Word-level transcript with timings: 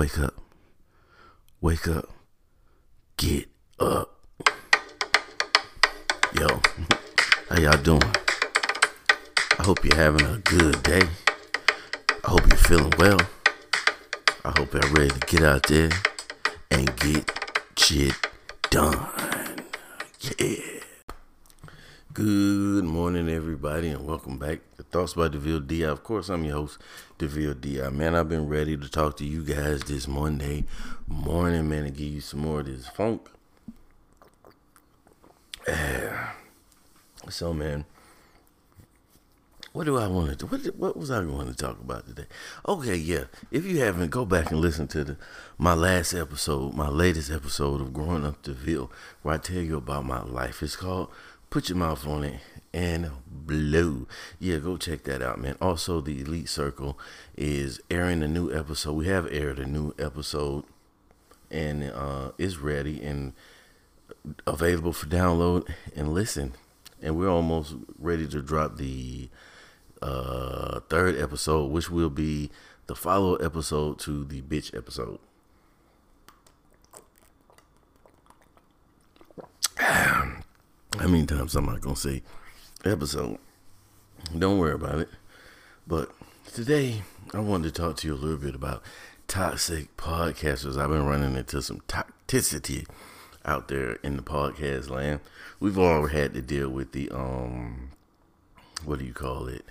Wake 0.00 0.18
up. 0.18 0.34
Wake 1.60 1.86
up. 1.86 2.08
Get 3.18 3.48
up. 3.78 4.24
Yo, 6.32 6.48
how 7.50 7.60
y'all 7.60 7.82
doing? 7.82 8.00
I 9.58 9.62
hope 9.62 9.84
you're 9.84 9.94
having 9.94 10.24
a 10.24 10.38
good 10.38 10.82
day. 10.84 11.02
I 12.24 12.30
hope 12.30 12.46
you're 12.48 12.56
feeling 12.56 12.94
well. 12.96 13.20
I 14.42 14.54
hope 14.56 14.72
you're 14.72 14.90
ready 14.94 15.10
to 15.10 15.20
get 15.26 15.42
out 15.42 15.64
there 15.64 15.90
and 16.70 16.96
get 16.96 17.30
shit 17.76 18.14
done. 18.70 19.06
Yeah. 20.38 20.79
Good 22.12 22.82
morning, 22.82 23.28
everybody, 23.28 23.90
and 23.90 24.04
welcome 24.04 24.36
back 24.36 24.58
to 24.76 24.82
Thoughts 24.82 25.14
by 25.14 25.28
DeVille 25.28 25.60
Di. 25.60 25.82
Of 25.82 26.02
course, 26.02 26.28
I'm 26.28 26.42
your 26.44 26.56
host, 26.56 26.78
DeVille 27.18 27.54
Di. 27.54 27.88
Man, 27.90 28.16
I've 28.16 28.28
been 28.28 28.48
ready 28.48 28.76
to 28.76 28.88
talk 28.88 29.16
to 29.18 29.24
you 29.24 29.44
guys 29.44 29.84
this 29.84 30.08
Monday 30.08 30.64
morning, 31.06 31.68
man, 31.68 31.84
and 31.84 31.96
give 31.96 32.08
you 32.08 32.20
some 32.20 32.40
more 32.40 32.60
of 32.60 32.66
this 32.66 32.88
funk. 32.88 33.30
Ah. 35.68 36.34
So, 37.28 37.54
man, 37.54 37.84
what 39.72 39.84
do 39.84 39.96
I 39.96 40.08
want 40.08 40.30
to 40.30 40.36
do? 40.36 40.46
What, 40.46 40.66
what 40.74 40.96
was 40.96 41.12
I 41.12 41.22
going 41.22 41.46
to 41.46 41.54
talk 41.54 41.80
about 41.80 42.08
today? 42.08 42.26
Okay, 42.66 42.96
yeah. 42.96 43.24
If 43.52 43.64
you 43.64 43.78
haven't, 43.78 44.10
go 44.10 44.24
back 44.24 44.50
and 44.50 44.60
listen 44.60 44.88
to 44.88 45.04
the 45.04 45.16
my 45.58 45.74
last 45.74 46.12
episode, 46.12 46.74
my 46.74 46.88
latest 46.88 47.30
episode 47.30 47.80
of 47.80 47.92
Growing 47.92 48.26
Up 48.26 48.42
DeVille, 48.42 48.90
where 49.22 49.36
I 49.36 49.38
tell 49.38 49.62
you 49.62 49.76
about 49.76 50.04
my 50.04 50.24
life. 50.24 50.60
It's 50.60 50.74
called 50.74 51.10
Put 51.50 51.68
Your 51.68 51.78
Mouth 51.78 52.06
on 52.06 52.22
It 52.22 52.40
and 52.72 53.10
Blow. 53.26 54.06
Yeah, 54.38 54.58
go 54.58 54.76
check 54.76 55.02
that 55.02 55.20
out, 55.20 55.40
man. 55.40 55.56
Also, 55.60 56.00
the 56.00 56.20
Elite 56.20 56.48
Circle 56.48 56.96
is 57.36 57.80
airing 57.90 58.22
a 58.22 58.28
new 58.28 58.56
episode. 58.56 58.92
We 58.92 59.08
have 59.08 59.26
aired 59.32 59.58
a 59.58 59.66
new 59.66 59.92
episode, 59.98 60.62
and 61.50 61.90
uh, 61.90 62.30
it's 62.38 62.58
ready 62.58 63.02
and 63.02 63.32
available 64.46 64.92
for 64.92 65.06
download 65.06 65.68
and 65.96 66.14
listen. 66.14 66.54
And 67.02 67.16
we're 67.18 67.28
almost 67.28 67.74
ready 67.98 68.28
to 68.28 68.40
drop 68.40 68.76
the 68.76 69.28
uh, 70.00 70.78
third 70.88 71.18
episode, 71.18 71.72
which 71.72 71.90
will 71.90 72.10
be 72.10 72.52
the 72.86 72.94
follow 72.94 73.34
episode 73.36 73.98
to 74.00 74.24
the 74.24 74.40
bitch 74.42 74.72
episode. 74.76 75.18
How 80.98 81.06
many 81.08 81.24
times 81.24 81.56
am 81.56 81.68
I 81.68 81.78
gonna 81.78 81.96
say 81.96 82.22
episode? 82.84 83.38
Don't 84.36 84.58
worry 84.58 84.74
about 84.74 84.98
it. 84.98 85.08
But 85.86 86.10
today 86.52 87.02
I 87.32 87.40
wanted 87.40 87.74
to 87.74 87.80
talk 87.80 87.96
to 87.98 88.08
you 88.08 88.14
a 88.14 88.16
little 88.16 88.36
bit 88.36 88.54
about 88.54 88.82
toxic 89.28 89.96
podcasters. 89.96 90.76
I've 90.76 90.90
been 90.90 91.06
running 91.06 91.36
into 91.36 91.62
some 91.62 91.80
toxicity 91.88 92.86
out 93.44 93.68
there 93.68 93.94
in 94.02 94.16
the 94.16 94.22
podcast 94.22 94.90
land. 94.90 95.20
We've 95.58 95.78
all 95.78 96.06
had 96.06 96.34
to 96.34 96.42
deal 96.42 96.68
with 96.68 96.92
the 96.92 97.10
um 97.10 97.90
what 98.84 98.98
do 98.98 99.04
you 99.04 99.14
call 99.14 99.46
it? 99.46 99.64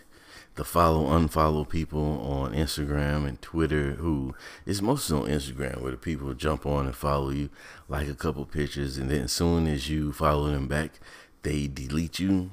The 0.60 0.66
follow 0.66 1.06
unfollow 1.06 1.70
people 1.70 2.20
on 2.20 2.52
Instagram 2.52 3.26
and 3.26 3.42
Twitter 3.42 3.92
who 3.92 4.36
it's 4.66 4.82
mostly 4.82 5.18
on 5.18 5.30
Instagram 5.30 5.82
where 5.82 5.92
the 5.92 5.98
people 5.98 6.34
jump 6.34 6.66
on 6.66 6.86
and 6.86 6.94
follow 6.94 7.30
you, 7.30 7.50
like 7.88 8.10
a 8.10 8.14
couple 8.14 8.44
pictures, 8.44 8.98
and 8.98 9.10
then 9.10 9.22
as 9.22 9.32
soon 9.32 9.68
as 9.68 9.90
you 9.90 10.12
follow 10.12 10.52
them 10.52 10.68
back, 10.68 11.00
they 11.44 11.68
delete 11.68 12.20
you. 12.20 12.52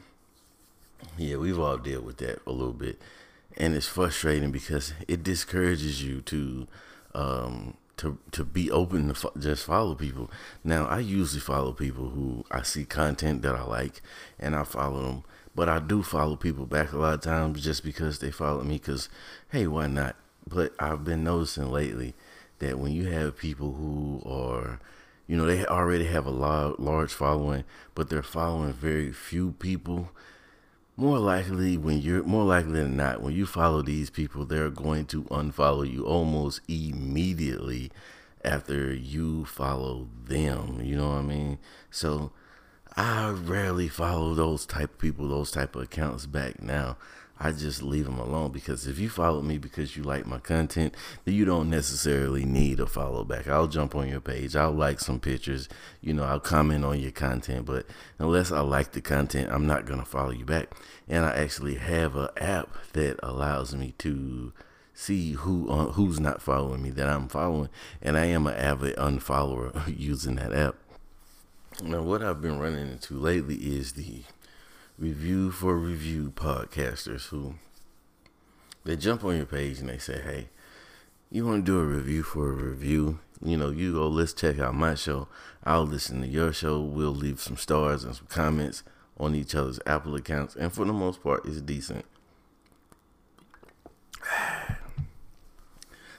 Yeah, 1.18 1.38
we've 1.38 1.58
all 1.58 1.78
dealt 1.78 2.04
with 2.04 2.18
that 2.18 2.42
a 2.46 2.52
little 2.52 2.72
bit. 2.72 3.02
And 3.56 3.74
it's 3.74 3.88
frustrating 3.88 4.52
because 4.52 4.92
it 5.08 5.24
discourages 5.24 6.04
you 6.04 6.20
to 6.20 6.68
um 7.12 7.76
to 7.96 8.18
to 8.30 8.44
be 8.44 8.70
open 8.70 9.08
to 9.08 9.14
fo- 9.14 9.32
just 9.36 9.64
follow 9.64 9.96
people. 9.96 10.30
Now, 10.62 10.86
I 10.86 11.00
usually 11.00 11.40
follow 11.40 11.72
people 11.72 12.10
who 12.10 12.44
I 12.52 12.62
see 12.62 12.84
content 12.84 13.42
that 13.42 13.56
I 13.56 13.64
like, 13.64 14.00
and 14.38 14.54
I 14.54 14.62
follow 14.62 15.02
them. 15.02 15.24
But 15.56 15.70
I 15.70 15.78
do 15.78 16.02
follow 16.02 16.36
people 16.36 16.66
back 16.66 16.92
a 16.92 16.98
lot 16.98 17.14
of 17.14 17.22
times 17.22 17.64
just 17.64 17.82
because 17.82 18.18
they 18.18 18.30
follow 18.30 18.62
me. 18.62 18.74
Because 18.74 19.08
hey, 19.48 19.66
why 19.66 19.86
not? 19.86 20.14
But 20.46 20.74
I've 20.78 21.02
been 21.02 21.24
noticing 21.24 21.72
lately 21.72 22.14
that 22.58 22.78
when 22.78 22.92
you 22.92 23.06
have 23.06 23.38
people 23.38 23.72
who 23.72 24.22
are, 24.26 24.80
you 25.26 25.34
know, 25.34 25.46
they 25.46 25.64
already 25.64 26.04
have 26.04 26.26
a 26.26 26.30
large 26.30 27.12
following, 27.12 27.64
but 27.94 28.10
they're 28.10 28.22
following 28.22 28.74
very 28.74 29.10
few 29.12 29.52
people. 29.52 30.10
More 30.94 31.18
likely, 31.18 31.78
when 31.78 32.00
you're 32.00 32.22
more 32.22 32.44
likely 32.44 32.82
than 32.82 32.96
not, 32.96 33.22
when 33.22 33.34
you 33.34 33.46
follow 33.46 33.80
these 33.80 34.10
people, 34.10 34.44
they're 34.44 34.70
going 34.70 35.06
to 35.06 35.24
unfollow 35.24 35.90
you 35.90 36.04
almost 36.04 36.60
immediately 36.68 37.90
after 38.44 38.94
you 38.94 39.46
follow 39.46 40.08
them. 40.24 40.82
You 40.82 40.96
know 40.96 41.08
what 41.08 41.18
I 41.18 41.22
mean? 41.22 41.58
So 41.90 42.32
I 42.96 43.28
rarely 43.28 43.88
follow 43.88 44.32
those 44.32 44.64
type 44.64 44.94
of 44.94 44.98
people, 44.98 45.28
those 45.28 45.50
type 45.50 45.76
of 45.76 45.82
accounts 45.82 46.24
back 46.24 46.62
now. 46.62 46.96
I 47.38 47.52
just 47.52 47.82
leave 47.82 48.06
them 48.06 48.18
alone 48.18 48.52
because 48.52 48.86
if 48.86 48.98
you 48.98 49.10
follow 49.10 49.42
me 49.42 49.58
because 49.58 49.94
you 49.94 50.02
like 50.02 50.24
my 50.26 50.38
content, 50.38 50.94
then 51.26 51.34
you 51.34 51.44
don't 51.44 51.68
necessarily 51.68 52.46
need 52.46 52.80
a 52.80 52.86
follow 52.86 53.24
back. 53.24 53.48
I'll 53.48 53.66
jump 53.66 53.94
on 53.94 54.08
your 54.08 54.22
page, 54.22 54.56
I'll 54.56 54.72
like 54.72 55.00
some 55.00 55.20
pictures, 55.20 55.68
you 56.00 56.14
know, 56.14 56.24
I'll 56.24 56.40
comment 56.40 56.86
on 56.86 56.98
your 56.98 57.10
content, 57.10 57.66
but 57.66 57.84
unless 58.18 58.50
I 58.50 58.60
like 58.60 58.92
the 58.92 59.02
content, 59.02 59.50
I'm 59.52 59.66
not 59.66 59.84
gonna 59.84 60.06
follow 60.06 60.30
you 60.30 60.46
back. 60.46 60.74
And 61.06 61.26
I 61.26 61.36
actually 61.36 61.74
have 61.74 62.16
an 62.16 62.30
app 62.38 62.70
that 62.94 63.20
allows 63.22 63.74
me 63.74 63.92
to 63.98 64.54
see 64.94 65.32
who 65.32 65.68
uh, 65.68 65.92
who's 65.92 66.18
not 66.18 66.40
following 66.40 66.82
me 66.82 66.88
that 66.92 67.10
I'm 67.10 67.28
following, 67.28 67.68
and 68.00 68.16
I 68.16 68.24
am 68.24 68.46
an 68.46 68.54
avid 68.54 68.96
unfollower 68.96 69.94
using 69.98 70.36
that 70.36 70.54
app. 70.54 70.76
Now, 71.82 72.00
what 72.00 72.22
I've 72.22 72.40
been 72.40 72.58
running 72.58 72.90
into 72.90 73.14
lately 73.14 73.56
is 73.56 73.92
the 73.92 74.22
review 74.98 75.50
for 75.50 75.76
review 75.76 76.32
podcasters 76.34 77.26
who 77.28 77.56
they 78.84 78.96
jump 78.96 79.22
on 79.24 79.36
your 79.36 79.44
page 79.44 79.80
and 79.80 79.90
they 79.90 79.98
say, 79.98 80.22
"Hey, 80.22 80.48
you 81.30 81.44
want 81.44 81.66
to 81.66 81.72
do 81.72 81.78
a 81.78 81.84
review 81.84 82.22
for 82.22 82.48
a 82.48 82.54
review? 82.54 83.18
You 83.42 83.58
know, 83.58 83.68
you 83.68 83.92
go. 83.92 84.08
Let's 84.08 84.32
check 84.32 84.58
out 84.58 84.74
my 84.74 84.94
show. 84.94 85.28
I'll 85.64 85.86
listen 85.86 86.22
to 86.22 86.26
your 86.26 86.50
show. 86.54 86.80
We'll 86.80 87.14
leave 87.14 87.42
some 87.42 87.58
stars 87.58 88.04
and 88.04 88.16
some 88.16 88.26
comments 88.28 88.82
on 89.18 89.34
each 89.34 89.54
other's 89.54 89.78
Apple 89.84 90.14
accounts, 90.14 90.56
and 90.56 90.72
for 90.72 90.86
the 90.86 90.94
most 90.94 91.22
part, 91.22 91.44
it's 91.44 91.60
decent." 91.60 92.06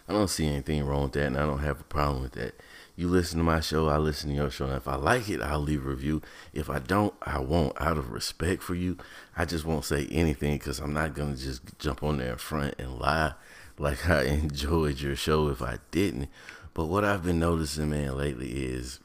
I 0.08 0.14
don't 0.14 0.30
see 0.30 0.46
anything 0.46 0.86
wrong 0.86 1.04
with 1.04 1.14
that, 1.14 1.26
and 1.26 1.38
I 1.38 1.48
don't 1.48 1.60
have 1.60 1.82
a 1.82 1.86
problem 1.86 2.22
with 2.22 2.34
that. 2.34 2.54
You 2.98 3.08
listen 3.08 3.38
to 3.38 3.44
my 3.44 3.60
show, 3.60 3.88
I 3.90 3.98
listen 3.98 4.32
to 4.32 4.36
your 4.36 4.50
show. 4.50 4.66
And 4.66 4.76
if 4.76 4.88
I 4.88 4.96
like 4.96 5.30
it, 5.30 5.40
I'll 5.40 5.60
leave 5.60 5.86
a 5.86 5.90
review. 5.90 6.24
If 6.52 6.68
I 6.68 6.80
don't, 6.80 7.14
I 7.22 7.38
won't. 7.38 7.80
Out 7.80 8.00
of 8.00 8.12
respect 8.12 8.64
for 8.64 8.74
you, 8.74 8.98
I 9.38 9.46
just 9.46 9.66
won't 9.66 9.86
say 9.86 10.08
anything 10.08 10.58
because 10.58 10.80
I'm 10.80 10.94
not 10.94 11.14
going 11.14 11.36
to 11.36 11.42
just 11.42 11.62
jump 11.78 12.02
on 12.02 12.18
there 12.18 12.32
in 12.32 12.38
front 12.40 12.74
and 12.80 12.98
lie 12.98 13.34
like 13.78 14.10
I 14.10 14.24
enjoyed 14.24 15.00
your 15.00 15.16
show 15.16 15.48
if 15.50 15.62
I 15.62 15.78
didn't. 15.92 16.30
But 16.74 16.88
what 16.88 17.06
I've 17.06 17.24
been 17.24 17.40
noticing, 17.40 17.92
man, 17.92 18.18
lately 18.18 18.66
is 18.66 19.00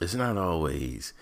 it's 0.00 0.14
not 0.14 0.38
always. 0.38 1.12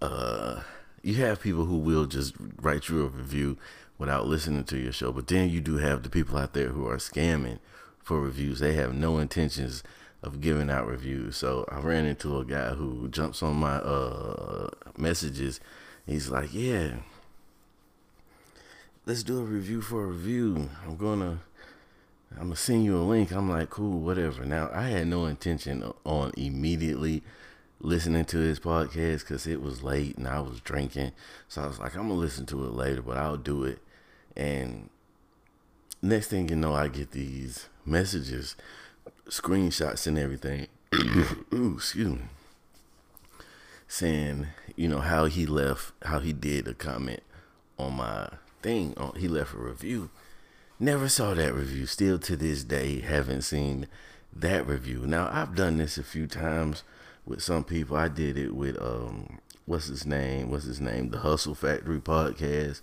Uh, 0.00 0.62
you 1.02 1.14
have 1.16 1.40
people 1.40 1.64
who 1.64 1.78
will 1.78 2.06
just 2.06 2.34
write 2.60 2.88
you 2.88 3.02
a 3.02 3.08
review 3.08 3.58
without 3.98 4.26
listening 4.26 4.64
to 4.64 4.78
your 4.78 4.92
show, 4.92 5.12
but 5.12 5.26
then 5.26 5.50
you 5.50 5.60
do 5.60 5.78
have 5.78 6.04
the 6.04 6.10
people 6.10 6.38
out 6.38 6.54
there 6.54 6.68
who 6.68 6.86
are 6.86 6.96
scamming 6.96 7.58
for 8.02 8.20
reviews. 8.20 8.60
They 8.60 8.74
have 8.74 8.94
no 8.94 9.18
intentions 9.18 9.82
of 10.22 10.40
giving 10.40 10.70
out 10.70 10.86
reviews. 10.86 11.36
So 11.36 11.64
I 11.70 11.80
ran 11.80 12.04
into 12.04 12.38
a 12.38 12.44
guy 12.44 12.70
who 12.70 13.08
jumps 13.08 13.42
on 13.42 13.56
my 13.56 13.76
uh 13.76 14.68
messages. 14.96 15.60
He's 16.06 16.28
like, 16.28 16.52
"Yeah, 16.52 16.96
let's 19.06 19.22
do 19.22 19.38
a 19.38 19.44
review 19.44 19.80
for 19.80 20.04
a 20.04 20.06
review. 20.08 20.70
I'm 20.86 20.96
gonna." 20.96 21.40
I'm 22.36 22.44
gonna 22.44 22.56
send 22.56 22.84
you 22.84 22.96
a 22.96 23.02
link. 23.02 23.32
I'm 23.32 23.50
like, 23.50 23.70
cool, 23.70 23.98
whatever. 23.98 24.44
Now, 24.44 24.70
I 24.72 24.82
had 24.82 25.08
no 25.08 25.26
intention 25.26 25.82
on 26.04 26.30
immediately 26.36 27.24
listening 27.80 28.24
to 28.26 28.38
his 28.38 28.60
podcast 28.60 29.20
because 29.20 29.46
it 29.46 29.62
was 29.62 29.82
late 29.82 30.16
and 30.16 30.28
I 30.28 30.40
was 30.40 30.60
drinking. 30.60 31.12
So 31.48 31.62
I 31.62 31.66
was 31.66 31.78
like, 31.78 31.94
I'm 31.96 32.08
gonna 32.08 32.14
listen 32.14 32.46
to 32.46 32.64
it 32.66 32.72
later, 32.72 33.02
but 33.02 33.16
I'll 33.16 33.36
do 33.36 33.64
it. 33.64 33.78
And 34.36 34.90
next 36.02 36.28
thing 36.28 36.48
you 36.48 36.56
know, 36.56 36.74
I 36.74 36.88
get 36.88 37.10
these 37.10 37.68
messages 37.84 38.56
screenshots 39.30 40.06
and 40.06 40.18
everything. 40.18 40.66
Ooh, 41.54 41.74
excuse 41.76 42.08
me. 42.08 42.20
Saying, 43.88 44.48
you 44.76 44.88
know, 44.88 45.00
how 45.00 45.24
he 45.24 45.46
left, 45.46 45.92
how 46.02 46.18
he 46.20 46.32
did 46.32 46.68
a 46.68 46.74
comment 46.74 47.22
on 47.78 47.94
my 47.94 48.28
thing. 48.62 48.94
On, 48.96 49.14
he 49.16 49.28
left 49.28 49.54
a 49.54 49.58
review. 49.58 50.10
Never 50.78 51.08
saw 51.08 51.34
that 51.34 51.54
review. 51.54 51.86
Still 51.86 52.18
to 52.20 52.36
this 52.36 52.64
day, 52.64 53.00
haven't 53.00 53.42
seen 53.42 53.86
that 54.34 54.66
review. 54.66 55.06
Now, 55.06 55.28
I've 55.32 55.54
done 55.54 55.78
this 55.78 55.98
a 55.98 56.04
few 56.04 56.26
times 56.26 56.82
with 57.24 57.42
some 57.42 57.64
people. 57.64 57.96
I 57.96 58.08
did 58.08 58.36
it 58.36 58.54
with, 58.54 58.80
um, 58.80 59.38
what's 59.66 59.86
his 59.86 60.06
name? 60.06 60.50
What's 60.50 60.64
his 60.64 60.80
name? 60.80 61.10
The 61.10 61.18
Hustle 61.18 61.54
Factory 61.54 62.00
podcast. 62.00 62.80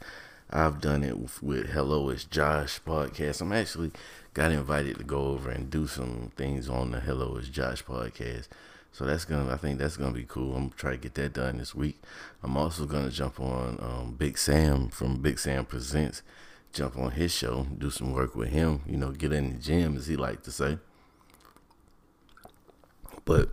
I've 0.49 0.79
done 0.79 1.03
it 1.03 1.17
with, 1.41 1.71
Hello 1.71 2.07
It's 2.09 2.23
Josh 2.23 2.79
podcast. 2.81 3.41
I'm 3.41 3.51
actually 3.51 3.91
got 4.33 4.53
invited 4.53 4.97
to 4.97 5.03
go 5.03 5.27
over 5.27 5.49
and 5.49 5.69
do 5.69 5.87
some 5.87 6.31
things 6.37 6.69
on 6.69 6.91
the 6.91 7.01
Hello 7.01 7.35
It's 7.35 7.49
Josh 7.49 7.83
podcast. 7.83 8.47
So 8.93 9.03
that's 9.03 9.25
gonna, 9.25 9.53
I 9.53 9.57
think 9.57 9.77
that's 9.77 9.97
gonna 9.97 10.13
be 10.13 10.23
cool. 10.25 10.55
I'm 10.55 10.67
gonna 10.69 10.75
try 10.77 10.91
to 10.91 10.97
get 10.97 11.15
that 11.15 11.33
done 11.33 11.57
this 11.57 11.75
week. 11.75 12.01
I'm 12.41 12.55
also 12.55 12.85
gonna 12.85 13.09
jump 13.11 13.41
on 13.41 13.77
um, 13.81 14.15
Big 14.17 14.37
Sam 14.37 14.87
from 14.87 15.21
Big 15.21 15.37
Sam 15.37 15.65
Presents, 15.65 16.21
jump 16.71 16.97
on 16.97 17.11
his 17.11 17.33
show, 17.33 17.67
do 17.77 17.89
some 17.89 18.13
work 18.13 18.33
with 18.33 18.47
him. 18.47 18.83
You 18.87 18.95
know, 18.95 19.11
get 19.11 19.33
in 19.33 19.51
the 19.51 19.59
gym, 19.59 19.97
as 19.97 20.07
he 20.07 20.15
like 20.15 20.43
to 20.43 20.51
say. 20.51 20.77
But 23.25 23.49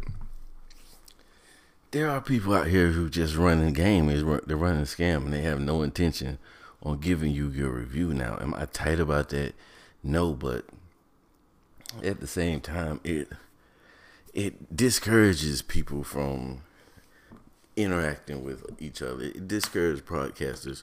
there 1.90 2.08
are 2.08 2.20
people 2.20 2.54
out 2.54 2.68
here 2.68 2.90
who 2.90 3.10
just 3.10 3.34
run 3.34 3.64
the 3.64 3.72
game. 3.72 4.06
They're 4.06 4.56
running 4.56 4.84
scam, 4.84 5.24
and 5.24 5.32
they 5.32 5.42
have 5.42 5.60
no 5.60 5.82
intention 5.82 6.38
on 6.84 6.98
giving 6.98 7.32
you 7.32 7.48
your 7.48 7.70
review. 7.70 8.12
Now, 8.12 8.38
am 8.40 8.54
I 8.54 8.66
tight 8.66 9.00
about 9.00 9.30
that? 9.30 9.54
No, 10.02 10.34
but 10.34 10.66
at 12.02 12.20
the 12.20 12.26
same 12.26 12.60
time, 12.60 13.00
it 13.04 13.28
it 14.32 14.76
discourages 14.76 15.62
people 15.62 16.02
from 16.02 16.62
interacting 17.76 18.44
with 18.44 18.64
each 18.80 19.00
other. 19.00 19.24
It 19.24 19.48
discourages 19.48 20.02
broadcasters 20.02 20.82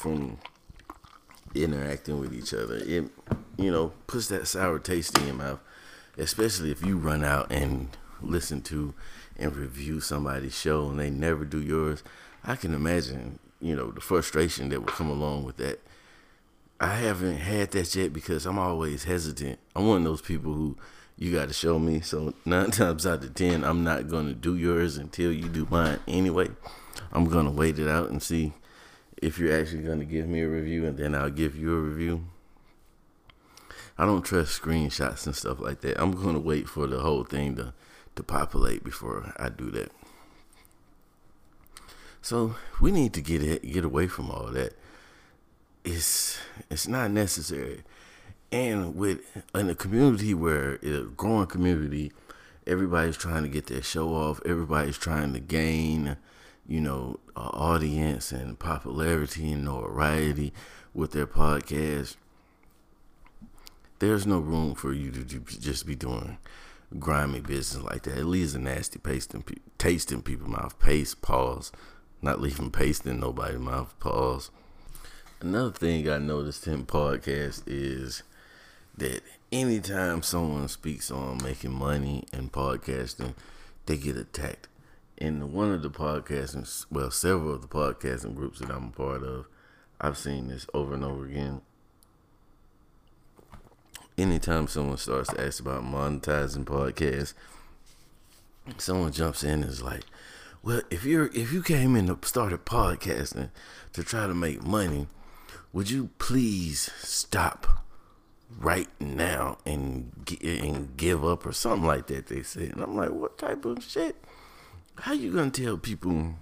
from 0.00 0.38
interacting 1.54 2.20
with 2.20 2.34
each 2.34 2.54
other. 2.54 2.76
It 2.76 3.10
you 3.56 3.70
know 3.70 3.92
puts 4.06 4.28
that 4.28 4.46
sour 4.46 4.78
taste 4.78 5.18
in 5.18 5.26
your 5.26 5.36
mouth, 5.36 5.60
especially 6.16 6.70
if 6.70 6.84
you 6.84 6.96
run 6.96 7.24
out 7.24 7.50
and 7.50 7.88
listen 8.22 8.60
to 8.60 8.94
and 9.38 9.56
review 9.56 10.00
somebody's 10.00 10.54
show 10.54 10.90
and 10.90 11.00
they 11.00 11.10
never 11.10 11.44
do 11.44 11.60
yours. 11.60 12.02
I 12.44 12.56
can 12.56 12.74
imagine 12.74 13.38
you 13.60 13.76
know 13.76 13.90
the 13.90 14.00
frustration 14.00 14.68
that 14.70 14.80
would 14.80 14.94
come 14.94 15.10
along 15.10 15.44
with 15.44 15.56
that 15.58 15.80
I 16.82 16.94
haven't 16.94 17.36
had 17.36 17.72
that 17.72 17.94
yet 17.94 18.14
because 18.14 18.46
I'm 18.46 18.58
always 18.58 19.04
hesitant. 19.04 19.58
I'm 19.76 19.86
one 19.86 19.98
of 19.98 20.04
those 20.04 20.22
people 20.22 20.54
who 20.54 20.78
you 21.18 21.30
got 21.30 21.48
to 21.48 21.54
show 21.54 21.78
me. 21.78 22.00
So 22.00 22.32
nine 22.46 22.70
times 22.70 23.06
out 23.06 23.22
of 23.22 23.34
ten, 23.34 23.64
I'm 23.64 23.84
not 23.84 24.08
gonna 24.08 24.32
do 24.32 24.56
yours 24.56 24.96
until 24.96 25.30
you 25.30 25.46
do 25.48 25.68
mine 25.70 25.98
anyway. 26.08 26.48
I'm 27.12 27.26
gonna 27.26 27.50
wait 27.50 27.78
it 27.78 27.86
out 27.86 28.08
and 28.08 28.22
see 28.22 28.54
if 29.20 29.38
you're 29.38 29.60
actually 29.60 29.82
gonna 29.82 30.06
give 30.06 30.26
me 30.26 30.40
a 30.40 30.48
review, 30.48 30.86
and 30.86 30.96
then 30.96 31.14
I'll 31.14 31.28
give 31.28 31.54
you 31.54 31.76
a 31.76 31.80
review. 31.80 32.24
I 33.98 34.06
don't 34.06 34.22
trust 34.22 34.62
screenshots 34.62 35.26
and 35.26 35.36
stuff 35.36 35.60
like 35.60 35.82
that. 35.82 36.00
I'm 36.00 36.12
gonna 36.12 36.40
wait 36.40 36.66
for 36.66 36.86
the 36.86 37.00
whole 37.00 37.24
thing 37.24 37.56
to 37.56 37.74
to 38.16 38.22
populate 38.22 38.82
before 38.82 39.34
I 39.38 39.50
do 39.50 39.70
that. 39.72 39.92
So 42.22 42.56
we 42.80 42.90
need 42.90 43.14
to 43.14 43.22
get 43.22 43.42
it, 43.42 43.62
get 43.62 43.84
away 43.84 44.06
from 44.06 44.30
all 44.30 44.48
that 44.52 44.74
it's 45.84 46.38
it's 46.70 46.88
not 46.88 47.10
necessary. 47.10 47.82
And 48.52 48.96
with 48.96 49.20
in 49.54 49.70
a 49.70 49.74
community 49.74 50.34
where 50.34 50.74
a 50.82 51.04
growing 51.16 51.46
community, 51.46 52.12
everybody's 52.66 53.16
trying 53.16 53.42
to 53.44 53.48
get 53.48 53.66
their 53.66 53.82
show 53.82 54.14
off. 54.14 54.40
Everybody's 54.44 54.98
trying 54.98 55.32
to 55.34 55.40
gain, 55.40 56.16
you 56.66 56.80
know, 56.80 57.20
audience 57.36 58.32
and 58.32 58.58
popularity 58.58 59.52
and 59.52 59.64
notoriety 59.64 60.52
with 60.92 61.12
their 61.12 61.26
podcast. 61.26 62.16
There's 64.00 64.26
no 64.26 64.38
room 64.38 64.74
for 64.74 64.92
you 64.92 65.10
to 65.10 65.24
just 65.24 65.86
be 65.86 65.94
doing 65.94 66.38
grimy 66.98 67.40
business 67.40 67.84
like 67.84 68.02
that. 68.04 68.18
It 68.18 68.24
leaves 68.24 68.54
a 68.54 68.58
nasty 68.58 68.98
in, 69.04 69.44
taste 69.78 70.10
in 70.10 70.22
people's 70.22 70.48
mouth. 70.48 70.78
Paste, 70.80 71.20
pause. 71.22 71.70
Not 72.22 72.40
leaving 72.40 72.70
paste 72.70 73.06
in 73.06 73.20
nobody's 73.20 73.58
mouth. 73.58 73.98
Pause. 73.98 74.50
Another 75.40 75.70
thing 75.70 76.08
I 76.08 76.18
noticed 76.18 76.66
in 76.66 76.84
podcasts 76.84 77.62
is 77.66 78.22
that 78.96 79.22
anytime 79.50 80.22
someone 80.22 80.68
speaks 80.68 81.10
on 81.10 81.42
making 81.42 81.72
money 81.72 82.24
and 82.32 82.52
podcasting, 82.52 83.34
they 83.86 83.96
get 83.96 84.16
attacked. 84.16 84.68
In 85.16 85.52
one 85.52 85.72
of 85.72 85.82
the 85.82 85.90
podcasting, 85.90 86.86
well, 86.90 87.10
several 87.10 87.54
of 87.54 87.62
the 87.62 87.68
podcasting 87.68 88.34
groups 88.34 88.58
that 88.58 88.70
I'm 88.70 88.88
a 88.88 88.90
part 88.90 89.22
of, 89.22 89.46
I've 89.98 90.18
seen 90.18 90.48
this 90.48 90.66
over 90.74 90.94
and 90.94 91.04
over 91.04 91.24
again. 91.24 91.62
Anytime 94.18 94.68
someone 94.68 94.98
starts 94.98 95.30
to 95.30 95.40
ask 95.40 95.60
about 95.60 95.82
monetizing 95.82 96.64
podcasts, 96.64 97.32
someone 98.76 99.12
jumps 99.12 99.42
in 99.42 99.62
and 99.62 99.64
is 99.64 99.82
like, 99.82 100.04
"Well, 100.62 100.82
if 100.90 101.04
you're 101.04 101.26
if 101.34 101.52
you 101.52 101.62
came 101.62 101.96
in 101.96 102.06
to 102.06 102.18
started 102.26 102.64
podcasting 102.64 103.50
to 103.92 104.02
try 104.02 104.26
to 104.26 104.34
make 104.34 104.62
money." 104.62 105.06
would 105.72 105.90
you 105.90 106.10
please 106.18 106.90
stop 106.98 107.84
right 108.58 108.88
now 108.98 109.58
and 109.64 110.10
and 110.42 110.96
give 110.96 111.24
up 111.24 111.46
or 111.46 111.52
something 111.52 111.86
like 111.86 112.08
that 112.08 112.26
they 112.26 112.42
said. 112.42 112.72
And 112.72 112.82
i'm 112.82 112.96
like 112.96 113.10
what 113.10 113.38
type 113.38 113.64
of 113.64 113.82
shit? 113.82 114.16
How 114.96 115.12
you 115.12 115.32
gonna 115.32 115.50
tell 115.50 115.78
people? 115.78 116.34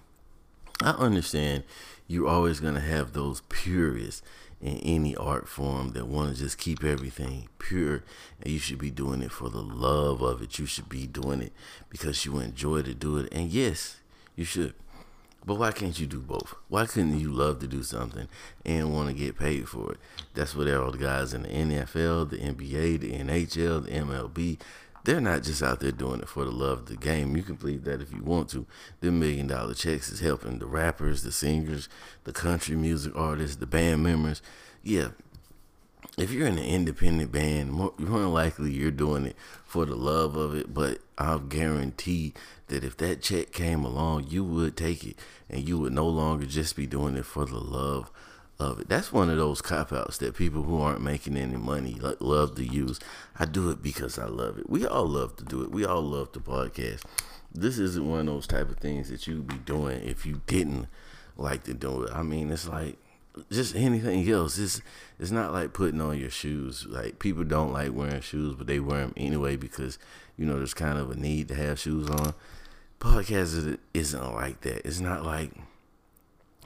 I 0.83 0.91
understand 0.91 1.65
you're 2.07 2.29
always 2.29 2.61
gonna 2.61 2.81
have 2.81 3.13
those 3.13 3.43
purists 3.49 4.23
in 4.61 4.79
any 4.79 5.15
art 5.15 5.49
form 5.49 5.93
that 5.93 6.09
want 6.09 6.35
to 6.35 6.43
just 6.43 6.59
keep 6.59 6.83
everything 6.83 7.49
pure 7.59 8.03
and 8.41 8.53
you 8.53 8.59
should 8.59 8.79
be 8.79 8.91
doing 8.91 9.23
it 9.23 9.31
for 9.31 9.49
the 9.51 9.63
love 9.63 10.23
of 10.23 10.43
it. 10.43 10.59
You 10.59 10.67
should 10.67 10.89
be 10.89 11.07
doing 11.07 11.43
it 11.43 11.53
because 11.91 12.25
you 12.25 12.39
enjoy 12.39 12.83
to 12.83 12.95
do 12.95 13.19
it. 13.19 13.29
And 13.31 13.51
yes 13.51 13.98
you 14.39 14.45
should 14.45 14.75
but 15.49 15.55
why 15.55 15.73
can't 15.73 15.99
you 15.99 16.07
do 16.07 16.21
both? 16.21 16.55
Why 16.69 16.85
couldn't 16.85 17.19
you 17.19 17.33
love 17.33 17.61
to 17.61 17.67
do 17.67 17.83
something 17.83 18.29
and 18.67 18.93
want 18.93 19.09
to 19.09 19.15
get 19.15 19.39
paid 19.39 19.67
for 19.67 19.93
it? 19.93 19.99
That's 20.35 20.55
what 20.55 20.69
all 20.69 20.91
the 20.91 20.99
guys 20.99 21.33
in 21.33 21.45
the 21.45 21.49
NFL, 21.49 22.29
the 22.29 22.37
NBA, 22.37 23.01
the 23.01 23.13
NHL, 23.13 23.85
the 23.87 23.91
MLB. 23.91 24.59
They're 25.05 25.23
not 25.23 25.45
just 25.45 25.63
out 25.63 25.81
there 25.81 25.91
doing 25.91 26.21
it 26.21 26.29
for 26.29 26.45
the 26.45 26.51
love 26.51 26.81
of 26.81 26.87
the 26.87 26.97
game. 26.97 27.35
You 27.35 27.43
can 27.43 27.55
believe 27.55 27.85
that 27.85 28.03
if 28.03 28.13
you 28.13 28.23
want 28.23 28.51
to. 28.51 28.67
The 29.01 29.11
million 29.11 29.47
dollar 29.47 29.73
checks 29.73 30.11
is 30.11 30.21
helping 30.21 30.59
the 30.59 30.67
rappers, 30.67 31.23
the 31.23 31.33
singers, 31.33 31.89
the 32.25 32.33
country 32.33 32.77
music 32.77 33.15
artists, 33.17 33.57
the 33.57 33.67
band 33.67 34.03
members. 34.03 34.43
Yeah, 34.83 35.09
if 36.21 36.33
you're 36.33 36.47
in 36.47 36.59
an 36.59 36.65
independent 36.65 37.33
band, 37.33 37.73
more, 37.73 37.93
more 37.99 38.27
likely 38.27 38.73
you're 38.73 38.91
doing 38.91 39.27
it 39.27 39.37
for 39.65 39.85
the 39.85 39.95
love 39.95 40.37
of 40.37 40.55
it. 40.55 40.73
But 40.73 40.99
I'll 41.17 41.39
guarantee 41.39 42.35
that 42.69 42.85
if 42.85 42.97
that 42.99 43.23
check 43.23 43.53
came 43.53 43.85
along, 43.85 44.27
you 44.29 44.45
would 44.45 44.77
take 44.77 45.05
it 45.05 45.17
and 45.49 45.69
you 45.69 45.79
would 45.79 45.93
no 45.93 46.09
longer 46.09 46.47
just 46.47 46.77
be 46.77 46.87
doing 46.87 47.17
it 47.17 47.25
for 47.25 47.45
the 47.45 47.61
love 47.61 48.11
of 48.59 48.81
it. 48.81 48.89
That's 48.89 49.13
one 49.13 49.31
of 49.31 49.37
those 49.37 49.63
cop 49.63 49.93
outs 49.93 50.19
that 50.19 50.37
people 50.37 50.63
who 50.63 50.81
aren't 50.81 51.01
making 51.01 51.37
any 51.37 51.57
money 51.57 51.99
love 52.21 52.57
to 52.57 52.65
use. 52.65 52.99
I 53.39 53.45
do 53.45 53.71
it 53.71 53.83
because 53.83 54.19
I 54.19 54.27
love 54.27 54.59
it. 54.59 54.69
We 54.69 54.87
all 54.87 55.07
love 55.07 55.37
to 55.37 55.45
do 55.45 55.63
it. 55.63 55.71
We 55.71 55.85
all 55.85 56.03
love 56.03 56.33
the 56.33 56.41
podcast. 56.41 57.03
This 57.55 57.79
isn't 57.79 58.09
one 58.09 58.21
of 58.21 58.27
those 58.27 58.47
type 58.47 58.69
of 58.69 58.79
things 58.79 59.09
that 59.11 59.27
you'd 59.27 59.47
be 59.47 59.57
doing 59.57 60.03
if 60.03 60.27
you 60.27 60.43
didn't 60.47 60.89
like 61.37 61.65
to 61.65 61.75
do 61.75 62.03
it. 62.03 62.13
I 62.13 62.23
mean, 62.23 62.51
it's 62.51 62.69
like 62.69 62.99
just 63.51 63.75
anything 63.75 64.29
else. 64.31 64.59
It's 64.59 64.81
it's 65.19 65.31
not 65.31 65.53
like 65.53 65.73
putting 65.73 66.01
on 66.01 66.19
your 66.19 66.31
shoes. 66.31 66.87
Like 66.89 67.19
people 67.19 67.45
don't 67.45 67.73
like 67.73 67.93
wearing 67.93 68.21
shoes, 68.21 68.55
but 68.55 68.67
they 68.67 68.81
wear 68.81 69.01
them 69.01 69.15
anyway 69.17 69.57
because 69.57 69.99
you 70.37 70.47
know 70.47 70.59
there's 70.59 70.75
kind 70.75 70.99
of 70.99 71.11
a 71.11 71.17
need 71.17 71.49
to 71.49 71.55
have 71.55 71.79
shoes 71.79 72.09
on. 72.09 72.35
Podcast 73.01 73.79
isn't 73.95 74.35
like 74.35 74.61
that. 74.63 74.87
It's 74.87 75.01
not 75.01 75.25
like 75.25 75.53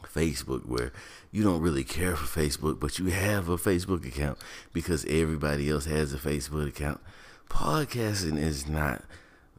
Facebook 0.02 0.66
where 0.66 0.92
you 1.30 1.42
don't 1.42 1.62
really 1.62 1.84
care 1.84 2.16
for 2.16 2.40
Facebook, 2.40 2.80
but 2.80 2.98
you 2.98 3.06
have 3.06 3.48
a 3.48 3.56
Facebook 3.56 4.06
account 4.06 4.38
because 4.72 5.04
everybody 5.06 5.70
else 5.70 5.86
has 5.86 6.12
a 6.12 6.18
Facebook 6.18 6.68
account. 6.68 7.00
Podcasting 7.48 8.38
is 8.38 8.68
not 8.68 9.04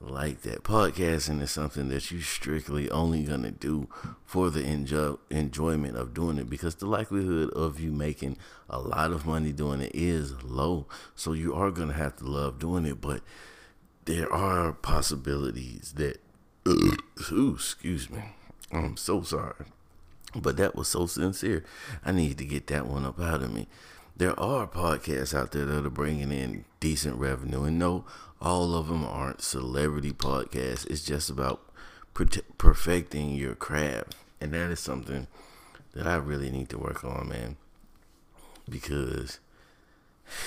like 0.04 0.42
that. 0.42 0.64
Podcasting 0.64 1.42
is 1.42 1.52
something 1.52 1.90
that 1.90 2.12
you 2.12 2.22
strictly 2.22 2.90
only 2.92 3.24
gonna 3.24 3.52
do 3.52 3.88
for 4.26 4.50
the 4.50 4.64
enjoy- 4.64 5.16
enjoyment 5.30 5.96
of 5.96 6.14
doing 6.14 6.38
it 6.38 6.50
because 6.50 6.76
the 6.76 6.86
likelihood 6.86 7.50
of 7.52 7.80
you 7.80 7.92
making 7.92 8.38
a 8.70 8.80
lot 8.80 9.12
of 9.12 9.26
money 9.26 9.52
doing 9.52 9.82
it 9.82 9.92
is 9.94 10.44
low. 10.44 10.88
So 11.16 11.34
you 11.34 11.54
are 11.54 11.72
gonna 11.72 11.94
have 11.94 12.18
to 12.18 12.26
love 12.26 12.60
doing 12.60 12.86
it, 12.86 13.02
but 13.02 13.22
there 14.06 14.32
are 14.32 14.74
possibilities 14.74 15.94
that. 15.96 16.20
ooh, 16.68 17.54
excuse 17.56 18.10
me. 18.10 18.24
I'm 18.72 18.98
so 18.98 19.22
sorry, 19.22 19.66
but 20.36 20.58
that 20.58 20.76
was 20.76 20.88
so 20.88 21.06
sincere. 21.06 21.64
I 22.04 22.12
need 22.12 22.38
to 22.40 22.46
get 22.46 22.68
that 22.68 22.88
one 22.88 23.06
up 23.06 23.20
out 23.20 23.44
of 23.44 23.54
me. 23.54 23.68
There 24.16 24.40
are 24.40 24.68
podcasts 24.68 25.34
out 25.34 25.52
there 25.52 25.66
that 25.66 25.86
are 25.86 25.90
bringing 25.90 26.32
in 26.32 26.66
decent 26.80 27.18
revenue, 27.18 27.64
and 27.64 27.80
no, 27.80 28.06
all 28.40 28.76
of 28.76 28.88
them 28.88 29.04
aren't 29.04 29.42
celebrity 29.42 30.12
podcasts. 30.12 30.86
It's 30.90 31.04
just 31.04 31.30
about 31.30 31.62
perfecting 32.58 33.34
your 33.36 33.56
craft. 33.56 34.16
And 34.40 34.54
that 34.54 34.70
is 34.70 34.80
something 34.80 35.28
that 35.94 36.06
I 36.06 36.16
really 36.18 36.52
need 36.52 36.70
to 36.70 36.78
work 36.78 37.04
on, 37.04 37.30
man. 37.30 37.58
Because 38.70 39.40